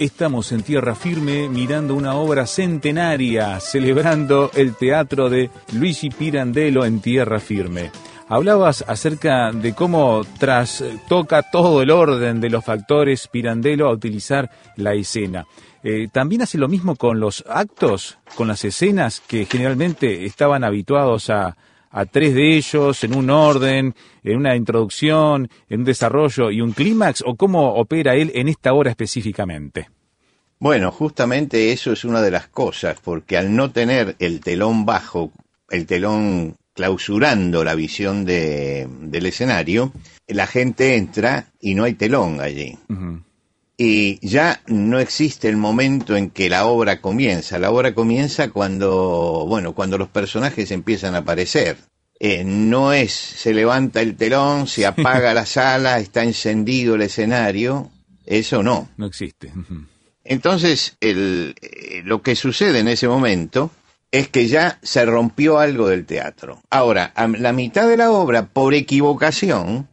Estamos 0.05 0.53
en 0.53 0.63
tierra 0.63 0.95
firme 0.95 1.49
mirando 1.49 1.95
una 1.95 2.17
obra 2.17 2.47
centenaria, 2.47 3.59
celebrando 3.59 4.51
el 4.55 4.75
teatro 4.75 5.31
de 5.31 5.49
Luigi 5.73 6.11
Pirandello 6.11 6.85
en 6.85 7.01
tierra 7.01 7.41
firme. 7.41 7.91
Hablabas 8.29 8.85
acerca 8.87 9.51
de 9.51 9.75
cómo 9.75 10.21
tras 10.39 10.85
toca 11.09 11.51
todo 11.51 11.81
el 11.81 11.91
orden 11.91 12.39
de 12.39 12.51
los 12.51 12.63
factores 12.63 13.29
Pirandello 13.29 13.89
a 13.89 13.93
utilizar 13.93 14.51
la 14.77 14.93
escena. 14.93 15.47
Eh, 15.83 16.09
¿También 16.13 16.43
hace 16.43 16.59
lo 16.59 16.69
mismo 16.69 16.97
con 16.97 17.19
los 17.19 17.43
actos, 17.49 18.19
con 18.35 18.47
las 18.47 18.63
escenas 18.63 19.23
que 19.27 19.47
generalmente 19.47 20.27
estaban 20.27 20.65
habituados 20.65 21.31
a, 21.31 21.57
a 21.95 22.07
tres 22.07 22.35
de 22.35 22.57
ellos 22.57 23.05
en 23.05 23.15
un 23.15 23.31
orden, 23.31 23.95
en 24.25 24.37
una 24.37 24.57
introducción, 24.57 25.49
en 25.69 25.81
un 25.81 25.87
desarrollo 25.87 26.51
y 26.51 26.61
un 26.61 26.73
clímax? 26.73 27.23
¿O 27.25 27.37
cómo 27.37 27.75
opera 27.75 28.17
él 28.17 28.33
en 28.35 28.49
esta 28.49 28.75
obra 28.75 28.91
específicamente? 28.91 29.89
Bueno, 30.59 30.91
justamente 30.91 31.73
eso 31.73 31.93
es 31.93 32.05
una 32.05 32.21
de 32.21 32.33
las 32.33 32.49
cosas, 32.49 32.99
porque 33.03 33.37
al 33.37 33.55
no 33.55 33.71
tener 33.71 34.17
el 34.19 34.41
telón 34.41 34.85
bajo, 34.85 35.31
el 35.71 35.87
telón 35.87 36.57
clausurando 36.75 37.63
la 37.63 37.77
visión 37.77 38.25
de, 38.25 38.89
del 39.03 39.27
escenario, 39.27 39.93
la 40.27 40.47
gente 40.47 40.97
entra 40.97 41.47
y 41.61 41.75
no 41.75 41.85
hay 41.85 41.95
telón 41.95 42.41
allí. 42.41 42.77
Y 43.77 44.25
ya 44.27 44.61
no 44.67 45.01
existe 45.01 45.49
el 45.49 45.57
momento 45.57 46.17
en 46.17 46.31
que 46.31 46.49
la 46.49 46.67
obra 46.67 47.01
comienza. 47.01 47.59
La 47.59 47.71
obra 47.71 47.95
comienza 47.95 48.51
cuando, 48.51 49.47
bueno, 49.49 49.75
cuando 49.75 49.99
los 49.99 50.09
personajes 50.09 50.71
empiezan 50.71 51.15
a 51.15 51.19
aparecer. 51.19 51.77
Eh, 52.21 52.45
no 52.45 52.93
es, 52.93 53.13
se 53.13 53.53
levanta 53.53 54.01
el 54.01 54.17
telón, 54.17 54.69
se 54.69 54.87
apaga 54.87 55.35
la 55.35 55.47
sala, 55.47 55.99
está 55.99 56.23
encendido 56.23 56.95
el 56.95 57.03
escenario. 57.03 57.91
Eso 58.25 58.63
no. 58.63 58.89
No 58.97 59.07
existe. 59.07 59.53
Entonces, 60.23 60.97
el, 61.01 61.55
eh, 61.61 62.03
lo 62.05 62.23
que 62.23 62.37
sucede 62.37 62.79
en 62.79 62.89
ese 62.89 63.09
momento 63.09 63.73
es 64.13 64.29
que 64.29 64.47
ya 64.47 64.79
se 64.83 65.05
rompió 65.05 65.59
algo 65.59 65.89
del 65.89 66.07
teatro. 66.07 66.63
Ahora, 66.71 67.07
a 67.17 67.27
la 67.27 67.53
mitad 67.53 67.89
de 67.89 67.97
la 67.97 68.13
obra, 68.13 68.47
por 68.47 68.73
equivocación, 68.73 69.89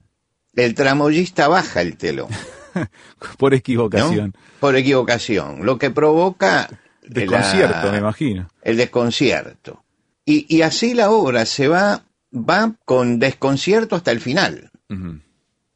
el 0.55 0.75
tramoyista 0.75 1.47
baja 1.47 1.81
el 1.81 1.97
telón. 1.97 2.29
Por 3.37 3.51
¿no? 3.51 3.57
equivocación. 3.57 4.33
Por 4.59 4.75
equivocación, 4.75 5.65
lo 5.65 5.77
que 5.77 5.91
provoca 5.91 6.69
Desconcierto, 7.03 7.85
la- 7.87 7.91
me 7.91 7.97
imagino. 7.97 8.47
el 8.61 8.77
desconcierto. 8.77 9.83
Y, 10.25 10.45
y 10.55 10.61
así 10.61 10.93
la 10.93 11.09
obra 11.09 11.45
se 11.45 11.67
va, 11.67 12.03
va 12.33 12.73
con 12.85 13.19
desconcierto 13.19 13.95
hasta 13.95 14.11
el 14.11 14.19
final. 14.21 14.69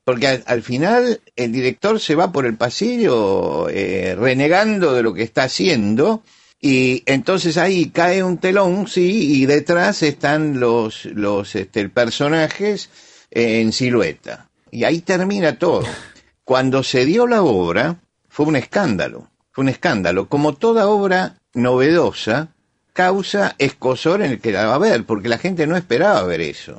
Porque 0.03 0.27
al, 0.27 0.43
al 0.45 0.61
final 0.61 1.21
el 1.35 1.51
director 1.51 1.99
se 1.99 2.13
va 2.15 2.31
por 2.31 2.45
el 2.45 2.55
pasillo 2.57 3.69
eh, 3.69 4.15
renegando 4.17 4.93
de 4.93 5.01
lo 5.01 5.13
que 5.13 5.23
está 5.23 5.43
haciendo 5.45 6.21
y 6.61 7.01
entonces 7.05 7.57
ahí 7.57 7.89
cae 7.89 8.23
un 8.23 8.37
telón, 8.37 8.87
sí, 8.87 9.41
y 9.41 9.45
detrás 9.45 10.03
están 10.03 10.59
los, 10.59 11.05
los 11.05 11.55
este, 11.55 11.89
personajes 11.89 12.89
en 13.31 13.71
silueta. 13.71 14.49
Y 14.71 14.83
ahí 14.83 14.99
termina 15.01 15.57
todo. 15.57 15.83
Cuando 16.45 16.83
se 16.83 17.05
dio 17.05 17.25
la 17.25 17.41
obra 17.41 17.97
fue 18.29 18.45
un 18.45 18.55
escándalo, 18.55 19.31
fue 19.51 19.63
un 19.63 19.69
escándalo. 19.69 20.29
Como 20.29 20.53
toda 20.53 20.87
obra 20.87 21.37
novedosa, 21.55 22.49
causa 22.93 23.55
escosor 23.57 24.21
en 24.21 24.33
el 24.33 24.39
que 24.39 24.51
la 24.51 24.67
va 24.67 24.75
a 24.75 24.79
ver, 24.79 25.05
porque 25.05 25.27
la 25.27 25.39
gente 25.39 25.65
no 25.65 25.75
esperaba 25.75 26.21
ver 26.23 26.41
eso. 26.41 26.77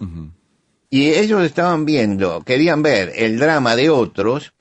Y 0.89 1.09
ellos 1.11 1.43
estaban 1.43 1.85
viendo, 1.85 2.43
querían 2.45 2.81
ver 2.81 3.13
el 3.17 3.41
drama 3.41 3.75
de 3.75 3.91
otros, 3.91 4.53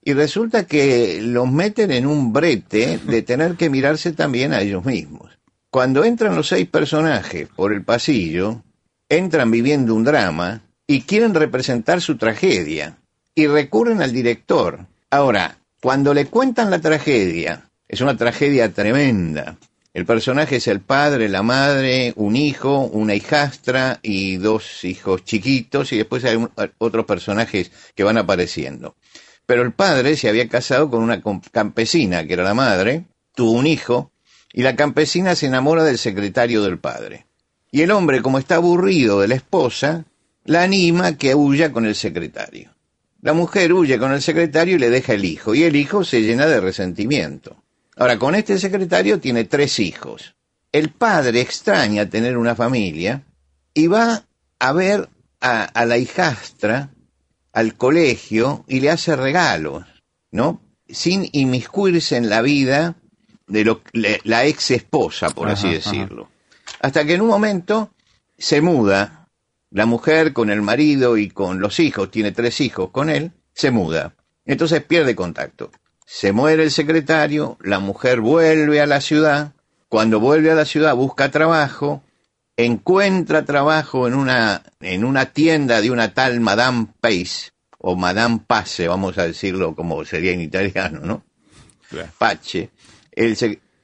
y 0.00 0.12
resulta 0.12 0.64
que 0.64 1.20
los 1.20 1.50
meten 1.50 1.90
en 1.90 2.06
un 2.06 2.32
brete 2.32 2.98
de 2.98 3.22
tener 3.22 3.56
que 3.56 3.68
mirarse 3.68 4.12
también 4.12 4.52
a 4.52 4.60
ellos 4.60 4.84
mismos. 4.84 5.38
Cuando 5.70 6.04
entran 6.04 6.36
los 6.36 6.46
seis 6.46 6.68
personajes 6.68 7.48
por 7.48 7.72
el 7.72 7.82
pasillo, 7.82 8.62
entran 9.08 9.50
viviendo 9.50 9.92
un 9.92 10.04
drama 10.04 10.62
y 10.86 11.00
quieren 11.00 11.34
representar 11.34 12.00
su 12.00 12.16
tragedia 12.16 12.98
y 13.34 13.46
recurren 13.46 14.02
al 14.02 14.12
director. 14.12 14.86
Ahora, 15.10 15.58
cuando 15.80 16.14
le 16.14 16.26
cuentan 16.26 16.70
la 16.70 16.80
tragedia, 16.80 17.70
es 17.88 18.00
una 18.00 18.16
tragedia 18.16 18.72
tremenda. 18.72 19.56
El 19.94 20.06
personaje 20.06 20.56
es 20.56 20.68
el 20.68 20.80
padre, 20.80 21.28
la 21.28 21.42
madre, 21.42 22.14
un 22.16 22.34
hijo, 22.34 22.80
una 22.80 23.14
hijastra 23.14 23.98
y 24.02 24.36
dos 24.36 24.84
hijos 24.84 25.24
chiquitos 25.24 25.92
y 25.92 25.98
después 25.98 26.24
hay 26.24 26.38
otros 26.78 27.04
personajes 27.04 27.70
que 27.94 28.04
van 28.04 28.16
apareciendo. 28.16 28.96
Pero 29.44 29.62
el 29.62 29.72
padre 29.72 30.16
se 30.16 30.30
había 30.30 30.48
casado 30.48 30.88
con 30.88 31.02
una 31.02 31.20
campesina, 31.50 32.26
que 32.26 32.32
era 32.32 32.44
la 32.44 32.54
madre, 32.54 33.04
tuvo 33.34 33.52
un 33.52 33.66
hijo, 33.66 34.12
y 34.52 34.62
la 34.62 34.76
campesina 34.76 35.34
se 35.34 35.46
enamora 35.46 35.84
del 35.84 35.98
secretario 35.98 36.62
del 36.62 36.78
padre. 36.78 37.26
Y 37.70 37.82
el 37.82 37.90
hombre, 37.90 38.22
como 38.22 38.38
está 38.38 38.56
aburrido 38.56 39.20
de 39.20 39.28
la 39.28 39.34
esposa, 39.34 40.04
la 40.44 40.62
anima 40.62 41.16
que 41.16 41.34
huya 41.34 41.72
con 41.72 41.86
el 41.86 41.94
secretario. 41.94 42.71
La 43.22 43.32
mujer 43.32 43.72
huye 43.72 43.98
con 43.98 44.12
el 44.12 44.20
secretario 44.20 44.76
y 44.76 44.78
le 44.78 44.90
deja 44.90 45.14
el 45.14 45.24
hijo, 45.24 45.54
y 45.54 45.62
el 45.62 45.76
hijo 45.76 46.04
se 46.04 46.20
llena 46.22 46.46
de 46.46 46.60
resentimiento. 46.60 47.56
Ahora, 47.96 48.18
con 48.18 48.34
este 48.34 48.58
secretario 48.58 49.20
tiene 49.20 49.44
tres 49.44 49.78
hijos. 49.78 50.34
El 50.70 50.90
padre 50.90 51.40
extraña 51.40 52.08
tener 52.08 52.36
una 52.36 52.54
familia 52.54 53.22
y 53.72 53.86
va 53.86 54.24
a 54.58 54.72
ver 54.72 55.08
a, 55.40 55.64
a 55.64 55.86
la 55.86 55.98
hijastra 55.98 56.90
al 57.52 57.76
colegio 57.76 58.64
y 58.66 58.80
le 58.80 58.90
hace 58.90 59.14
regalos, 59.14 59.84
¿no? 60.30 60.60
Sin 60.88 61.28
inmiscuirse 61.32 62.16
en 62.16 62.28
la 62.28 62.42
vida 62.42 62.96
de 63.46 63.64
lo, 63.64 63.82
la 63.92 64.46
ex 64.46 64.70
esposa, 64.70 65.30
por 65.30 65.48
así 65.48 65.68
decirlo. 65.70 66.28
Hasta 66.80 67.04
que 67.04 67.14
en 67.14 67.20
un 67.20 67.28
momento 67.28 67.92
se 68.38 68.60
muda, 68.60 69.21
la 69.72 69.86
mujer 69.86 70.32
con 70.32 70.50
el 70.50 70.62
marido 70.62 71.16
y 71.16 71.28
con 71.30 71.60
los 71.60 71.80
hijos, 71.80 72.10
tiene 72.10 72.32
tres 72.32 72.60
hijos 72.60 72.90
con 72.90 73.08
él, 73.08 73.32
se 73.54 73.70
muda. 73.70 74.14
Entonces 74.44 74.82
pierde 74.82 75.16
contacto. 75.16 75.70
Se 76.04 76.32
muere 76.32 76.64
el 76.64 76.70
secretario, 76.70 77.56
la 77.62 77.78
mujer 77.78 78.20
vuelve 78.20 78.80
a 78.80 78.86
la 78.86 79.00
ciudad, 79.00 79.52
cuando 79.88 80.20
vuelve 80.20 80.50
a 80.50 80.54
la 80.54 80.66
ciudad 80.66 80.94
busca 80.94 81.30
trabajo, 81.30 82.02
encuentra 82.56 83.44
trabajo 83.44 84.06
en 84.06 84.14
una, 84.14 84.62
en 84.80 85.04
una 85.04 85.26
tienda 85.26 85.80
de 85.80 85.90
una 85.90 86.12
tal 86.12 86.40
Madame 86.40 86.88
Pace, 87.00 87.52
o 87.78 87.96
Madame 87.96 88.40
Pace, 88.46 88.88
vamos 88.88 89.16
a 89.18 89.26
decirlo 89.26 89.74
como 89.74 90.04
sería 90.04 90.32
en 90.32 90.42
italiano, 90.42 91.00
¿no? 91.02 91.24
Pache. 92.18 92.70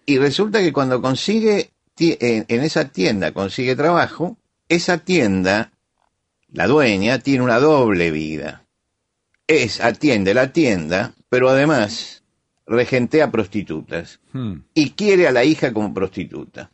y 0.06 0.18
resulta 0.18 0.60
que 0.60 0.72
cuando 0.72 1.02
consigue, 1.02 1.70
en, 1.98 2.44
en 2.48 2.60
esa 2.62 2.88
tienda 2.88 3.32
consigue 3.32 3.76
trabajo, 3.76 4.36
esa 4.68 4.98
tienda, 4.98 5.72
la 6.52 6.66
dueña, 6.66 7.18
tiene 7.18 7.44
una 7.44 7.58
doble 7.58 8.10
vida. 8.10 8.64
Es, 9.46 9.80
atiende 9.80 10.34
la 10.34 10.52
tienda, 10.52 11.14
pero 11.28 11.48
además 11.48 12.22
regentea 12.66 13.30
prostitutas 13.30 14.20
hmm. 14.32 14.54
y 14.74 14.90
quiere 14.90 15.26
a 15.26 15.32
la 15.32 15.44
hija 15.44 15.72
como 15.72 15.94
prostituta. 15.94 16.70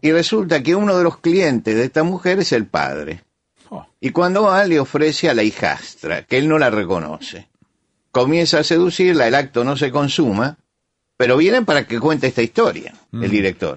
Y 0.00 0.12
resulta 0.12 0.62
que 0.62 0.74
uno 0.74 0.96
de 0.98 1.04
los 1.04 1.18
clientes 1.18 1.74
de 1.74 1.84
esta 1.84 2.02
mujer 2.02 2.40
es 2.40 2.52
el 2.52 2.66
padre. 2.66 3.24
Oh. 3.70 3.86
Y 4.00 4.10
cuando 4.10 4.42
va 4.42 4.66
le 4.66 4.80
ofrece 4.80 5.30
a 5.30 5.34
la 5.34 5.42
hijastra, 5.42 6.24
que 6.24 6.36
él 6.38 6.48
no 6.48 6.58
la 6.58 6.70
reconoce. 6.70 7.48
Comienza 8.10 8.58
a 8.58 8.64
seducirla, 8.64 9.26
el 9.26 9.34
acto 9.34 9.64
no 9.64 9.76
se 9.76 9.90
consuma, 9.90 10.58
pero 11.16 11.36
vienen 11.36 11.64
para 11.64 11.86
que 11.86 11.98
cuente 11.98 12.26
esta 12.26 12.42
historia, 12.42 12.94
el 13.12 13.30
director. 13.30 13.76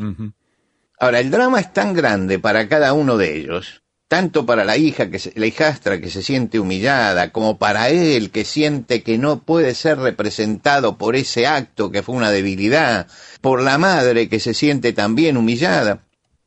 Ahora, 0.99 1.19
el 1.19 1.31
drama 1.31 1.59
es 1.59 1.71
tan 1.71 1.93
grande 1.93 2.39
para 2.39 2.67
cada 2.67 2.93
uno 2.93 3.17
de 3.17 3.37
ellos, 3.37 3.83
tanto 4.07 4.45
para 4.45 4.63
la 4.63 4.77
hija, 4.77 5.09
que 5.09 5.19
la 5.35 5.45
hijastra 5.45 5.99
que 5.99 6.09
se 6.09 6.23
siente 6.23 6.59
humillada, 6.59 7.31
como 7.31 7.57
para 7.57 7.89
él 7.89 8.31
que 8.31 8.45
siente 8.45 9.03
que 9.03 9.17
no 9.17 9.39
puede 9.39 9.75
ser 9.75 9.99
representado 9.99 10.97
por 10.97 11.15
ese 11.15 11.45
acto 11.45 11.91
que 11.91 12.03
fue 12.03 12.15
una 12.15 12.31
debilidad, 12.31 13.07
por 13.41 13.61
la 13.61 13.77
madre 13.77 14.29
que 14.29 14.39
se 14.39 14.53
siente 14.53 14.93
también 14.93 15.35
humillada. 15.35 15.99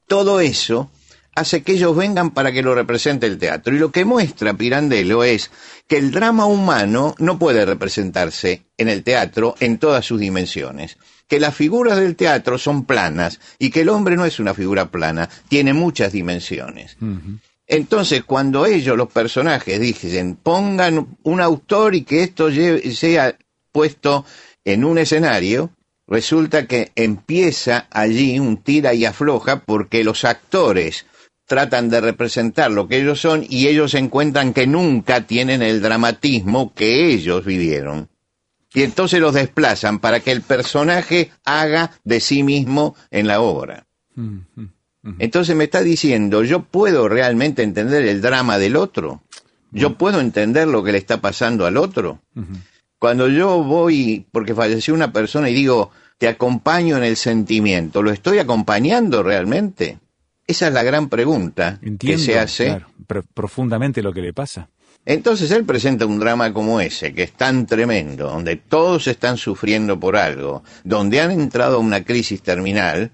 Todo 0.06 0.40
eso 0.40 0.90
hace 1.34 1.62
que 1.62 1.72
ellos 1.72 1.96
vengan 1.96 2.30
para 2.30 2.50
que 2.50 2.62
lo 2.62 2.74
represente 2.74 3.26
el 3.26 3.38
teatro. 3.38 3.74
Y 3.74 3.78
lo 3.78 3.92
que 3.92 4.04
muestra 4.04 4.54
Pirandello 4.54 5.22
es 5.22 5.50
que 5.86 5.98
el 5.98 6.10
drama 6.10 6.46
humano 6.46 7.14
no 7.18 7.38
puede 7.38 7.64
representarse 7.64 8.62
en 8.76 8.88
el 8.88 9.02
teatro 9.02 9.54
en 9.60 9.78
todas 9.78 10.04
sus 10.04 10.18
dimensiones, 10.18 10.96
que 11.28 11.40
las 11.40 11.54
figuras 11.54 11.98
del 11.98 12.16
teatro 12.16 12.58
son 12.58 12.84
planas 12.84 13.38
y 13.58 13.70
que 13.70 13.82
el 13.82 13.90
hombre 13.90 14.16
no 14.16 14.24
es 14.24 14.40
una 14.40 14.54
figura 14.54 14.90
plana, 14.90 15.28
tiene 15.48 15.72
muchas 15.72 16.12
dimensiones. 16.12 16.96
Entonces, 17.72 18.24
cuando 18.24 18.66
ellos, 18.66 18.96
los 18.96 19.12
personajes, 19.12 19.78
dicen, 19.78 20.34
pongan 20.34 21.16
un 21.22 21.40
autor 21.40 21.94
y 21.94 22.02
que 22.02 22.24
esto 22.24 22.48
sea 22.50 23.38
puesto 23.70 24.24
en 24.64 24.84
un 24.84 24.98
escenario, 24.98 25.70
resulta 26.08 26.66
que 26.66 26.90
empieza 26.96 27.86
allí 27.92 28.40
un 28.40 28.56
tira 28.56 28.92
y 28.92 29.04
afloja 29.04 29.60
porque 29.60 30.02
los 30.02 30.24
actores 30.24 31.06
tratan 31.46 31.88
de 31.90 32.00
representar 32.00 32.72
lo 32.72 32.88
que 32.88 32.98
ellos 33.00 33.20
son 33.20 33.46
y 33.48 33.68
ellos 33.68 33.94
encuentran 33.94 34.52
que 34.52 34.66
nunca 34.66 35.28
tienen 35.28 35.62
el 35.62 35.80
dramatismo 35.80 36.74
que 36.74 37.12
ellos 37.12 37.44
vivieron. 37.44 38.08
Y 38.74 38.82
entonces 38.82 39.20
los 39.20 39.34
desplazan 39.34 40.00
para 40.00 40.18
que 40.18 40.32
el 40.32 40.42
personaje 40.42 41.30
haga 41.44 41.92
de 42.02 42.18
sí 42.18 42.42
mismo 42.42 42.96
en 43.12 43.28
la 43.28 43.40
obra. 43.40 43.86
Entonces 45.18 45.56
me 45.56 45.64
está 45.64 45.82
diciendo, 45.82 46.44
yo 46.44 46.62
puedo 46.62 47.08
realmente 47.08 47.62
entender 47.62 48.06
el 48.06 48.20
drama 48.20 48.58
del 48.58 48.76
otro. 48.76 49.22
Yo 49.72 49.96
puedo 49.96 50.20
entender 50.20 50.68
lo 50.68 50.82
que 50.82 50.92
le 50.92 50.98
está 50.98 51.20
pasando 51.20 51.66
al 51.66 51.76
otro. 51.76 52.20
Cuando 52.98 53.28
yo 53.28 53.62
voy, 53.62 54.26
porque 54.30 54.54
falleció 54.54 54.92
una 54.92 55.12
persona 55.12 55.48
y 55.48 55.54
digo, 55.54 55.90
te 56.18 56.28
acompaño 56.28 56.98
en 56.98 57.04
el 57.04 57.16
sentimiento, 57.16 58.02
¿lo 58.02 58.10
estoy 58.10 58.38
acompañando 58.38 59.22
realmente? 59.22 59.98
Esa 60.46 60.68
es 60.68 60.74
la 60.74 60.82
gran 60.82 61.08
pregunta 61.08 61.78
que 61.98 62.18
se 62.18 62.38
hace. 62.38 62.80
profundamente 63.32 64.02
lo 64.02 64.12
que 64.12 64.20
le 64.20 64.32
pasa. 64.34 64.68
Entonces 65.06 65.50
él 65.52 65.64
presenta 65.64 66.04
un 66.04 66.18
drama 66.18 66.52
como 66.52 66.80
ese, 66.80 67.14
que 67.14 67.22
es 67.22 67.32
tan 67.32 67.66
tremendo, 67.66 68.28
donde 68.28 68.56
todos 68.56 69.06
están 69.06 69.38
sufriendo 69.38 69.98
por 69.98 70.16
algo, 70.16 70.62
donde 70.84 71.20
han 71.20 71.30
entrado 71.30 71.76
a 71.76 71.80
una 71.80 72.04
crisis 72.04 72.42
terminal, 72.42 73.10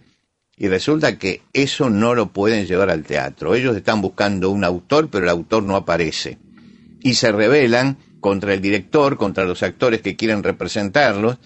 y 0.56 0.68
resulta 0.68 1.18
que 1.18 1.42
eso 1.52 1.90
no 1.90 2.14
lo 2.14 2.32
pueden 2.32 2.66
llevar 2.66 2.90
al 2.90 3.04
teatro. 3.04 3.54
Ellos 3.54 3.76
están 3.76 4.00
buscando 4.00 4.50
un 4.50 4.64
autor, 4.64 5.08
pero 5.10 5.24
el 5.24 5.30
autor 5.30 5.62
no 5.62 5.76
aparece. 5.76 6.38
Y 7.02 7.14
se 7.14 7.30
rebelan 7.30 7.98
contra 8.20 8.54
el 8.54 8.62
director, 8.62 9.18
contra 9.18 9.44
los 9.44 9.62
actores 9.62 10.00
que 10.00 10.16
quieren 10.16 10.42
representarlos, 10.42 11.38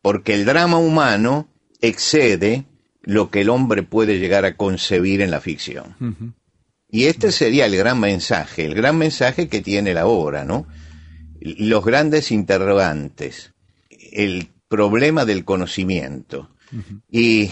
porque 0.00 0.34
el 0.34 0.44
drama 0.44 0.78
humano 0.78 1.48
excede 1.80 2.64
lo 3.02 3.30
que 3.30 3.40
el 3.40 3.50
hombre 3.50 3.82
puede 3.82 4.20
llegar 4.20 4.44
a 4.44 4.56
concebir 4.56 5.22
en 5.22 5.32
la 5.32 5.40
ficción. 5.40 6.36
Y 6.88 7.06
este 7.06 7.32
sería 7.32 7.66
el 7.66 7.76
gran 7.76 7.98
mensaje, 7.98 8.64
el 8.64 8.74
gran 8.74 8.96
mensaje 8.96 9.48
que 9.48 9.60
tiene 9.60 9.92
la 9.92 10.06
obra, 10.06 10.44
¿no? 10.44 10.66
Los 11.40 11.84
grandes 11.84 12.30
interrogantes, 12.30 13.52
el 14.12 14.48
problema 14.68 15.24
del 15.24 15.44
conocimiento. 15.44 16.50
Y 17.10 17.50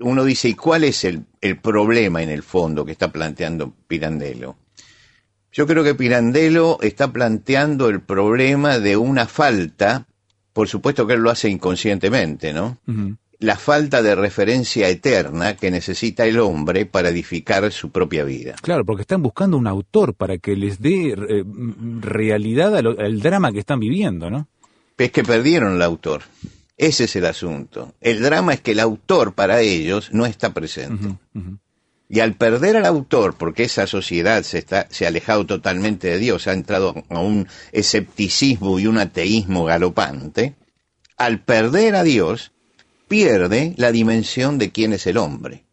uno 0.00 0.24
dice, 0.24 0.48
¿y 0.48 0.54
cuál 0.54 0.84
es 0.84 1.04
el, 1.04 1.24
el, 1.40 1.58
problema 1.58 2.22
en 2.22 2.30
el 2.30 2.42
fondo 2.42 2.84
que 2.84 2.92
está 2.92 3.10
planteando 3.10 3.74
Pirandello? 3.86 4.56
Yo 5.52 5.66
creo 5.66 5.82
que 5.82 5.94
Pirandello 5.94 6.80
está 6.82 7.12
planteando 7.12 7.88
el 7.88 8.00
problema 8.00 8.78
de 8.78 8.96
una 8.96 9.26
falta, 9.26 10.06
por 10.52 10.68
supuesto 10.68 11.06
que 11.06 11.14
él 11.14 11.20
lo 11.20 11.30
hace 11.30 11.48
inconscientemente, 11.48 12.52
¿no? 12.52 12.78
la 13.40 13.56
falta 13.56 14.02
de 14.02 14.14
referencia 14.14 14.88
eterna 14.88 15.56
que 15.56 15.70
necesita 15.70 16.26
el 16.26 16.40
hombre 16.40 16.86
para 16.86 17.10
edificar 17.10 17.70
su 17.70 17.90
propia 17.90 18.24
vida. 18.24 18.56
Claro, 18.60 18.84
porque 18.84 19.02
están 19.02 19.22
buscando 19.22 19.56
un 19.56 19.66
autor 19.66 20.14
para 20.14 20.38
que 20.38 20.56
les 20.56 20.80
dé 20.80 21.10
eh, 21.10 21.44
realidad 22.00 22.76
al, 22.76 23.20
drama 23.20 23.52
que 23.52 23.60
están 23.60 23.78
viviendo, 23.78 24.30
¿no? 24.30 24.48
Es 24.96 25.12
que 25.12 25.22
perdieron 25.22 25.74
el 25.74 25.82
autor. 25.82 26.22
Ese 26.78 27.04
es 27.04 27.16
el 27.16 27.26
asunto. 27.26 27.94
El 28.00 28.22
drama 28.22 28.54
es 28.54 28.60
que 28.60 28.70
el 28.70 28.80
autor 28.80 29.34
para 29.34 29.60
ellos 29.60 30.10
no 30.12 30.26
está 30.26 30.54
presente. 30.54 31.08
Y 32.08 32.20
al 32.20 32.34
perder 32.34 32.76
al 32.76 32.86
autor, 32.86 33.36
porque 33.36 33.64
esa 33.64 33.86
sociedad 33.88 34.42
se, 34.44 34.58
está, 34.58 34.86
se 34.88 35.04
ha 35.04 35.08
alejado 35.08 35.44
totalmente 35.44 36.08
de 36.08 36.18
Dios, 36.18 36.46
ha 36.46 36.52
entrado 36.52 37.04
a 37.10 37.18
un 37.18 37.48
escepticismo 37.72 38.78
y 38.78 38.86
un 38.86 38.96
ateísmo 38.96 39.64
galopante, 39.64 40.54
al 41.16 41.40
perder 41.40 41.96
a 41.96 42.04
Dios, 42.04 42.52
pierde 43.08 43.74
la 43.76 43.90
dimensión 43.90 44.56
de 44.56 44.70
quién 44.70 44.92
es 44.92 45.06
el 45.08 45.18
hombre. 45.18 45.64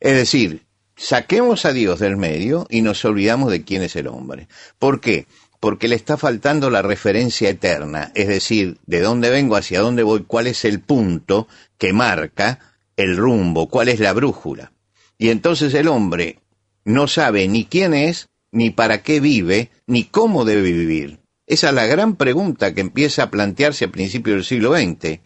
Es 0.00 0.14
decir, 0.14 0.66
saquemos 0.96 1.64
a 1.64 1.72
Dios 1.72 2.00
del 2.00 2.16
medio 2.16 2.66
y 2.68 2.82
nos 2.82 3.04
olvidamos 3.04 3.52
de 3.52 3.62
quién 3.62 3.82
es 3.82 3.94
el 3.94 4.08
hombre. 4.08 4.48
¿Por 4.78 5.00
qué? 5.00 5.26
Porque 5.60 5.88
le 5.88 5.96
está 5.96 6.16
faltando 6.16 6.70
la 6.70 6.82
referencia 6.82 7.48
eterna, 7.48 8.12
es 8.14 8.28
decir, 8.28 8.78
de 8.86 9.00
dónde 9.00 9.30
vengo, 9.30 9.56
hacia 9.56 9.80
dónde 9.80 10.02
voy, 10.02 10.24
cuál 10.24 10.46
es 10.46 10.64
el 10.64 10.80
punto 10.80 11.48
que 11.78 11.92
marca 11.92 12.60
el 12.96 13.16
rumbo, 13.16 13.68
cuál 13.68 13.88
es 13.88 14.00
la 14.00 14.12
brújula. 14.12 14.72
Y 15.18 15.30
entonces 15.30 15.74
el 15.74 15.88
hombre 15.88 16.38
no 16.84 17.08
sabe 17.08 17.48
ni 17.48 17.64
quién 17.64 17.92
es, 17.92 18.28
ni 18.52 18.70
para 18.70 19.02
qué 19.02 19.20
vive, 19.20 19.70
ni 19.86 20.04
cómo 20.04 20.44
debe 20.44 20.72
vivir. 20.72 21.18
Esa 21.46 21.70
es 21.70 21.74
la 21.74 21.86
gran 21.86 22.16
pregunta 22.16 22.74
que 22.74 22.80
empieza 22.80 23.24
a 23.24 23.30
plantearse 23.30 23.86
a 23.86 23.92
principios 23.92 24.36
del 24.36 24.44
siglo 24.44 24.76
XX. 24.76 25.20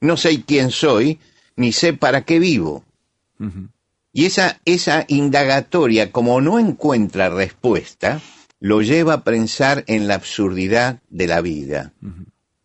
No 0.00 0.16
sé 0.16 0.42
quién 0.42 0.70
soy, 0.70 1.18
ni 1.56 1.72
sé 1.72 1.92
para 1.92 2.24
qué 2.24 2.38
vivo. 2.38 2.84
Y 4.12 4.26
esa, 4.26 4.60
esa 4.64 5.04
indagatoria, 5.08 6.10
como 6.10 6.40
no 6.40 6.58
encuentra 6.58 7.30
respuesta, 7.30 8.20
lo 8.60 8.82
lleva 8.82 9.14
a 9.14 9.24
pensar 9.24 9.84
en 9.86 10.08
la 10.08 10.14
absurdidad 10.14 11.00
de 11.10 11.26
la 11.26 11.40
vida. 11.40 11.92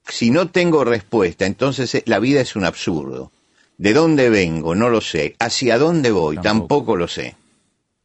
Si 0.08 0.32
no 0.32 0.50
tengo 0.50 0.84
respuesta, 0.84 1.46
entonces 1.46 1.94
eh, 1.96 2.04
la 2.06 2.20
vida 2.20 2.42
es 2.42 2.56
un 2.56 2.66
absurdo. 2.66 3.32
¿De 3.78 3.94
dónde 3.94 4.30
vengo? 4.30 4.76
No 4.76 4.90
lo 4.90 5.02
sé. 5.02 5.36
¿Hacia 5.40 5.78
dónde 5.78 6.12
voy? 6.12 6.38
Tampoco, 6.38 6.96
lo 6.96 7.08
sé. 7.08 7.36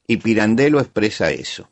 Y 0.07 0.18
Pirandello 0.18 0.81
expresa 0.81 1.31
eso. 1.31 1.68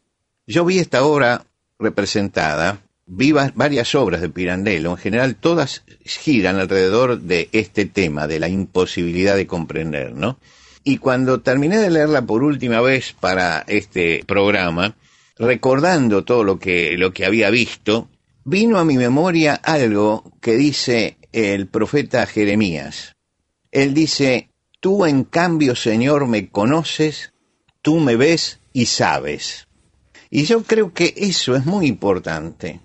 Yo 0.47 0.65
vi 0.65 0.79
esta 0.79 1.05
obra 1.05 1.45
representada, 1.79 2.81
vi 3.07 3.33
varias 3.33 3.95
obras 3.95 4.21
de 4.21 4.29
Pirandello, 4.29 4.91
en 4.91 4.97
general 4.97 5.37
todas 5.37 5.83
giran 6.05 6.57
alrededor 6.57 7.21
de 7.21 7.49
este 7.53 7.87
tema, 7.87 8.27
de 8.27 8.39
la 8.39 8.49
imposibilidad 8.49 9.37
de 9.37 9.47
comprender, 9.47 10.13
¿no? 10.13 10.39
Y 10.85 10.99
cuando 10.99 11.41
terminé 11.41 11.79
de 11.79 11.91
leerla 11.91 12.23
por 12.23 12.45
última 12.45 12.81
vez 12.81 13.13
para 13.19 13.65
este 13.67 14.23
programa, 14.25 14.95
recordando 15.39 16.25
todo 16.25 16.45
lo 16.45 16.59
que, 16.59 16.97
lo 16.97 17.13
que 17.13 17.27
había 17.27 17.51
visto, 17.51 18.09
vino 18.45 18.79
a 18.79 18.85
mi 18.85 18.97
memoria 18.97 19.55
algo 19.55 20.33
que 20.41 20.57
dice 20.57 21.19
el 21.33 21.67
profeta 21.67 22.27
Jeremías. 22.27 23.17
Él 23.71 23.93
dice, 23.93 24.51
tú 24.81 25.05
en 25.05 25.25
cambio, 25.25 25.77
Señor, 25.77 26.27
me 26.27 26.49
conoces, 26.49 27.33
tú 27.83 28.01
me 28.01 28.17
ves 28.17 28.61
y 28.73 28.87
sabes. 28.87 29.69
Y 30.31 30.45
yo 30.45 30.63
creo 30.63 30.93
que 30.93 31.15
eso 31.17 31.55
es 31.55 31.67
muy 31.67 31.87
importante. 31.87 32.81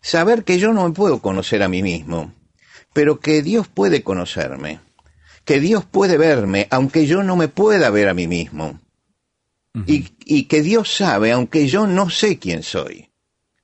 Saber 0.00 0.44
que 0.44 0.58
yo 0.58 0.72
no 0.72 0.88
me 0.88 0.94
puedo 0.94 1.20
conocer 1.20 1.62
a 1.62 1.68
mí 1.68 1.82
mismo, 1.82 2.32
pero 2.92 3.20
que 3.20 3.42
Dios 3.42 3.68
puede 3.68 4.02
conocerme, 4.02 4.80
que 5.44 5.60
Dios 5.60 5.84
puede 5.84 6.16
verme, 6.16 6.66
aunque 6.70 7.06
yo 7.06 7.22
no 7.22 7.36
me 7.36 7.48
pueda 7.48 7.90
ver 7.90 8.08
a 8.08 8.14
mí 8.14 8.26
mismo 8.26 8.80
y, 9.86 10.44
que 10.44 10.62
Dios 10.62 10.94
sabe, 10.94 11.32
aunque 11.32 11.66
yo 11.66 11.86
no 11.86 12.10
sé 12.10 12.38
quién 12.38 12.62
soy. 12.62 13.08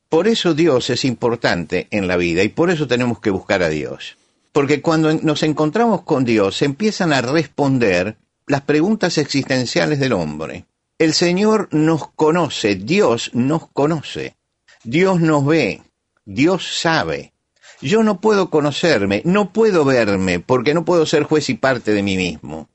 Por 0.09 0.27
eso 0.27 0.55
Dios 0.55 0.88
es 0.90 1.05
importante 1.05 1.87
en 1.90 2.09
la 2.09 2.16
vida 2.16 2.42
y 2.42 2.49
por 2.49 2.71
eso 2.71 2.87
tenemos 2.87 3.21
que 3.21 3.31
buscar 3.31 3.62
a 3.62 3.68
Dios. 3.68 4.16
Porque 4.53 4.81
cuando 4.81 5.12
nos 5.12 5.42
encontramos 5.42 6.03
con 6.03 6.25
Dios 6.25 6.57
se 6.57 6.64
empiezan 6.64 7.12
a 7.12 7.21
responder 7.21 8.16
las 8.47 8.62
preguntas 8.62 9.18
existenciales 9.18 10.01
del 10.01 10.14
hombre. 10.14 10.64
El 10.99 11.12
Señor 11.12 11.68
nos 11.73 12.09
conoce, 12.09 12.75
Dios 12.75 13.31
nos 13.35 13.68
conoce, 13.68 14.37
Dios 14.83 15.21
nos 15.21 15.44
ve, 15.44 15.83
Dios 16.25 16.81
sabe. 16.81 17.33
Yo 17.81 18.03
no 18.03 18.21
puedo 18.21 18.51
conocerme, 18.51 19.23
no 19.25 19.53
puedo 19.53 19.85
verme, 19.85 20.40
porque 20.40 20.75
no 20.75 20.85
puedo 20.85 21.07
ser 21.07 21.23
juez 21.23 21.49
y 21.51 21.55
parte 21.55 21.92
de 21.92 22.03
mí 22.03 22.16
mismo. 22.16 22.68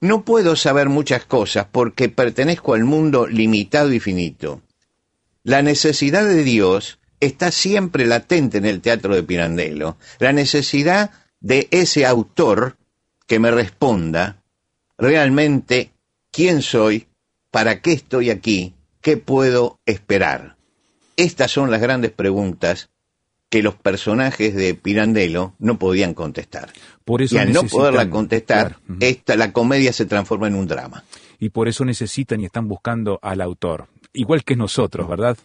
No 0.00 0.24
puedo 0.24 0.56
saber 0.56 0.88
muchas 0.88 1.26
cosas 1.26 1.66
porque 1.70 2.08
pertenezco 2.08 2.74
al 2.74 2.84
mundo 2.84 3.26
limitado 3.26 3.92
y 3.92 4.00
finito. 4.00 4.62
La 5.42 5.60
necesidad 5.60 6.24
de 6.24 6.42
Dios 6.42 6.98
está 7.20 7.50
siempre 7.52 8.06
latente 8.06 8.58
en 8.58 8.64
el 8.64 8.80
teatro 8.80 9.14
de 9.14 9.22
Pirandello. 9.22 9.96
La 10.18 10.32
necesidad 10.32 11.10
de 11.40 11.68
ese 11.70 12.06
autor 12.06 12.78
que 13.26 13.38
me 13.38 13.50
responda 13.50 14.42
realmente 14.96 15.92
quién 16.30 16.62
soy, 16.62 17.06
para 17.50 17.82
qué 17.82 17.92
estoy 17.92 18.30
aquí, 18.30 18.74
qué 19.02 19.18
puedo 19.18 19.80
esperar. 19.84 20.56
Estas 21.16 21.50
son 21.50 21.70
las 21.70 21.80
grandes 21.80 22.10
preguntas 22.10 22.88
que 23.50 23.62
los 23.64 23.74
personajes 23.74 24.54
de 24.54 24.74
Pirandello 24.74 25.54
no 25.58 25.76
podían 25.78 26.14
contestar. 26.14 26.72
Por 27.04 27.20
eso 27.20 27.34
y 27.34 27.38
al 27.38 27.52
no 27.52 27.64
poderla 27.64 28.08
contestar, 28.08 28.78
esta, 29.00 29.36
la 29.36 29.52
comedia 29.52 29.92
se 29.92 30.06
transforma 30.06 30.46
en 30.46 30.54
un 30.54 30.68
drama. 30.68 31.04
Y 31.40 31.50
por 31.50 31.66
eso 31.66 31.84
necesitan 31.84 32.40
y 32.40 32.44
están 32.44 32.68
buscando 32.68 33.18
al 33.22 33.40
autor, 33.40 33.88
igual 34.12 34.44
que 34.44 34.54
nosotros, 34.54 35.08
¿verdad? 35.08 35.36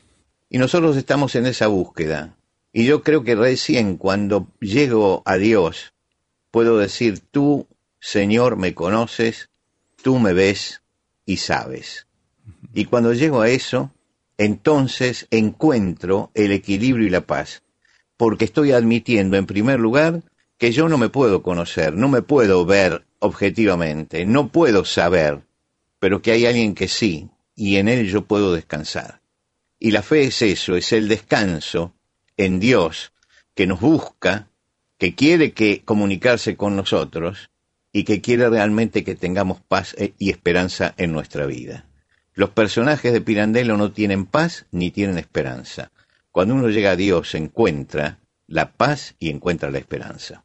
Y 0.49 0.59
nosotros 0.59 0.95
estamos 0.97 1.35
en 1.35 1.47
esa 1.47 1.65
búsqueda. 1.65 2.35
Y 2.71 2.85
yo 2.85 3.01
creo 3.01 3.23
que 3.23 3.35
recién 3.35 3.97
cuando 3.97 4.47
llego 4.59 5.23
a 5.25 5.37
Dios, 5.37 5.93
puedo 6.51 6.77
decir, 6.77 7.19
tú, 7.31 7.67
Señor, 7.99 8.55
me 8.55 8.75
conoces, 8.75 9.49
tú 10.03 10.19
me 10.19 10.33
ves 10.33 10.83
y 11.25 11.37
sabes. 11.37 12.05
Y 12.71 12.85
cuando 12.85 13.13
llego 13.13 13.41
a 13.41 13.49
eso, 13.49 13.91
entonces 14.37 15.27
encuentro 15.31 16.29
el 16.35 16.51
equilibrio 16.51 17.07
y 17.07 17.09
la 17.09 17.21
paz 17.21 17.63
porque 18.17 18.45
estoy 18.45 18.71
admitiendo, 18.71 19.37
en 19.37 19.45
primer 19.45 19.79
lugar, 19.79 20.23
que 20.57 20.71
yo 20.71 20.87
no 20.87 20.97
me 20.97 21.09
puedo 21.09 21.43
conocer, 21.43 21.93
no 21.93 22.07
me 22.07 22.21
puedo 22.21 22.65
ver 22.65 23.05
objetivamente, 23.19 24.25
no 24.25 24.49
puedo 24.49 24.85
saber, 24.85 25.41
pero 25.99 26.21
que 26.21 26.31
hay 26.31 26.45
alguien 26.45 26.75
que 26.75 26.87
sí, 26.87 27.29
y 27.55 27.77
en 27.77 27.87
él 27.87 28.07
yo 28.07 28.25
puedo 28.25 28.53
descansar. 28.53 29.21
Y 29.79 29.91
la 29.91 30.01
fe 30.01 30.25
es 30.25 30.41
eso, 30.41 30.75
es 30.75 30.93
el 30.93 31.07
descanso 31.07 31.93
en 32.37 32.59
Dios, 32.59 33.13
que 33.53 33.67
nos 33.67 33.79
busca, 33.79 34.49
que 34.97 35.15
quiere 35.15 35.53
que 35.53 35.83
comunicarse 35.83 36.55
con 36.55 36.75
nosotros 36.75 37.49
y 37.91 38.03
que 38.03 38.21
quiere 38.21 38.49
realmente 38.49 39.03
que 39.03 39.15
tengamos 39.15 39.61
paz 39.61 39.95
eh, 39.97 40.13
y 40.17 40.29
esperanza 40.29 40.93
en 40.97 41.11
nuestra 41.11 41.45
vida. 41.45 41.85
Los 42.33 42.49
personajes 42.49 43.13
de 43.13 43.21
Pirandello 43.21 43.77
no 43.77 43.91
tienen 43.91 44.25
paz 44.25 44.65
ni 44.71 44.91
tienen 44.91 45.17
esperanza. 45.17 45.91
Cuando 46.35 46.53
uno 46.53 46.67
llega 46.67 46.91
a 46.91 46.95
Dios 46.97 47.33
encuentra 47.33 48.19
la 48.45 48.73
paz 48.73 49.15
y 49.19 49.29
encuentra 49.29 49.71
la 49.71 49.77
esperanza. 49.77 50.43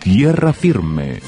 Tierra 0.00 0.52
Firme 0.52 1.20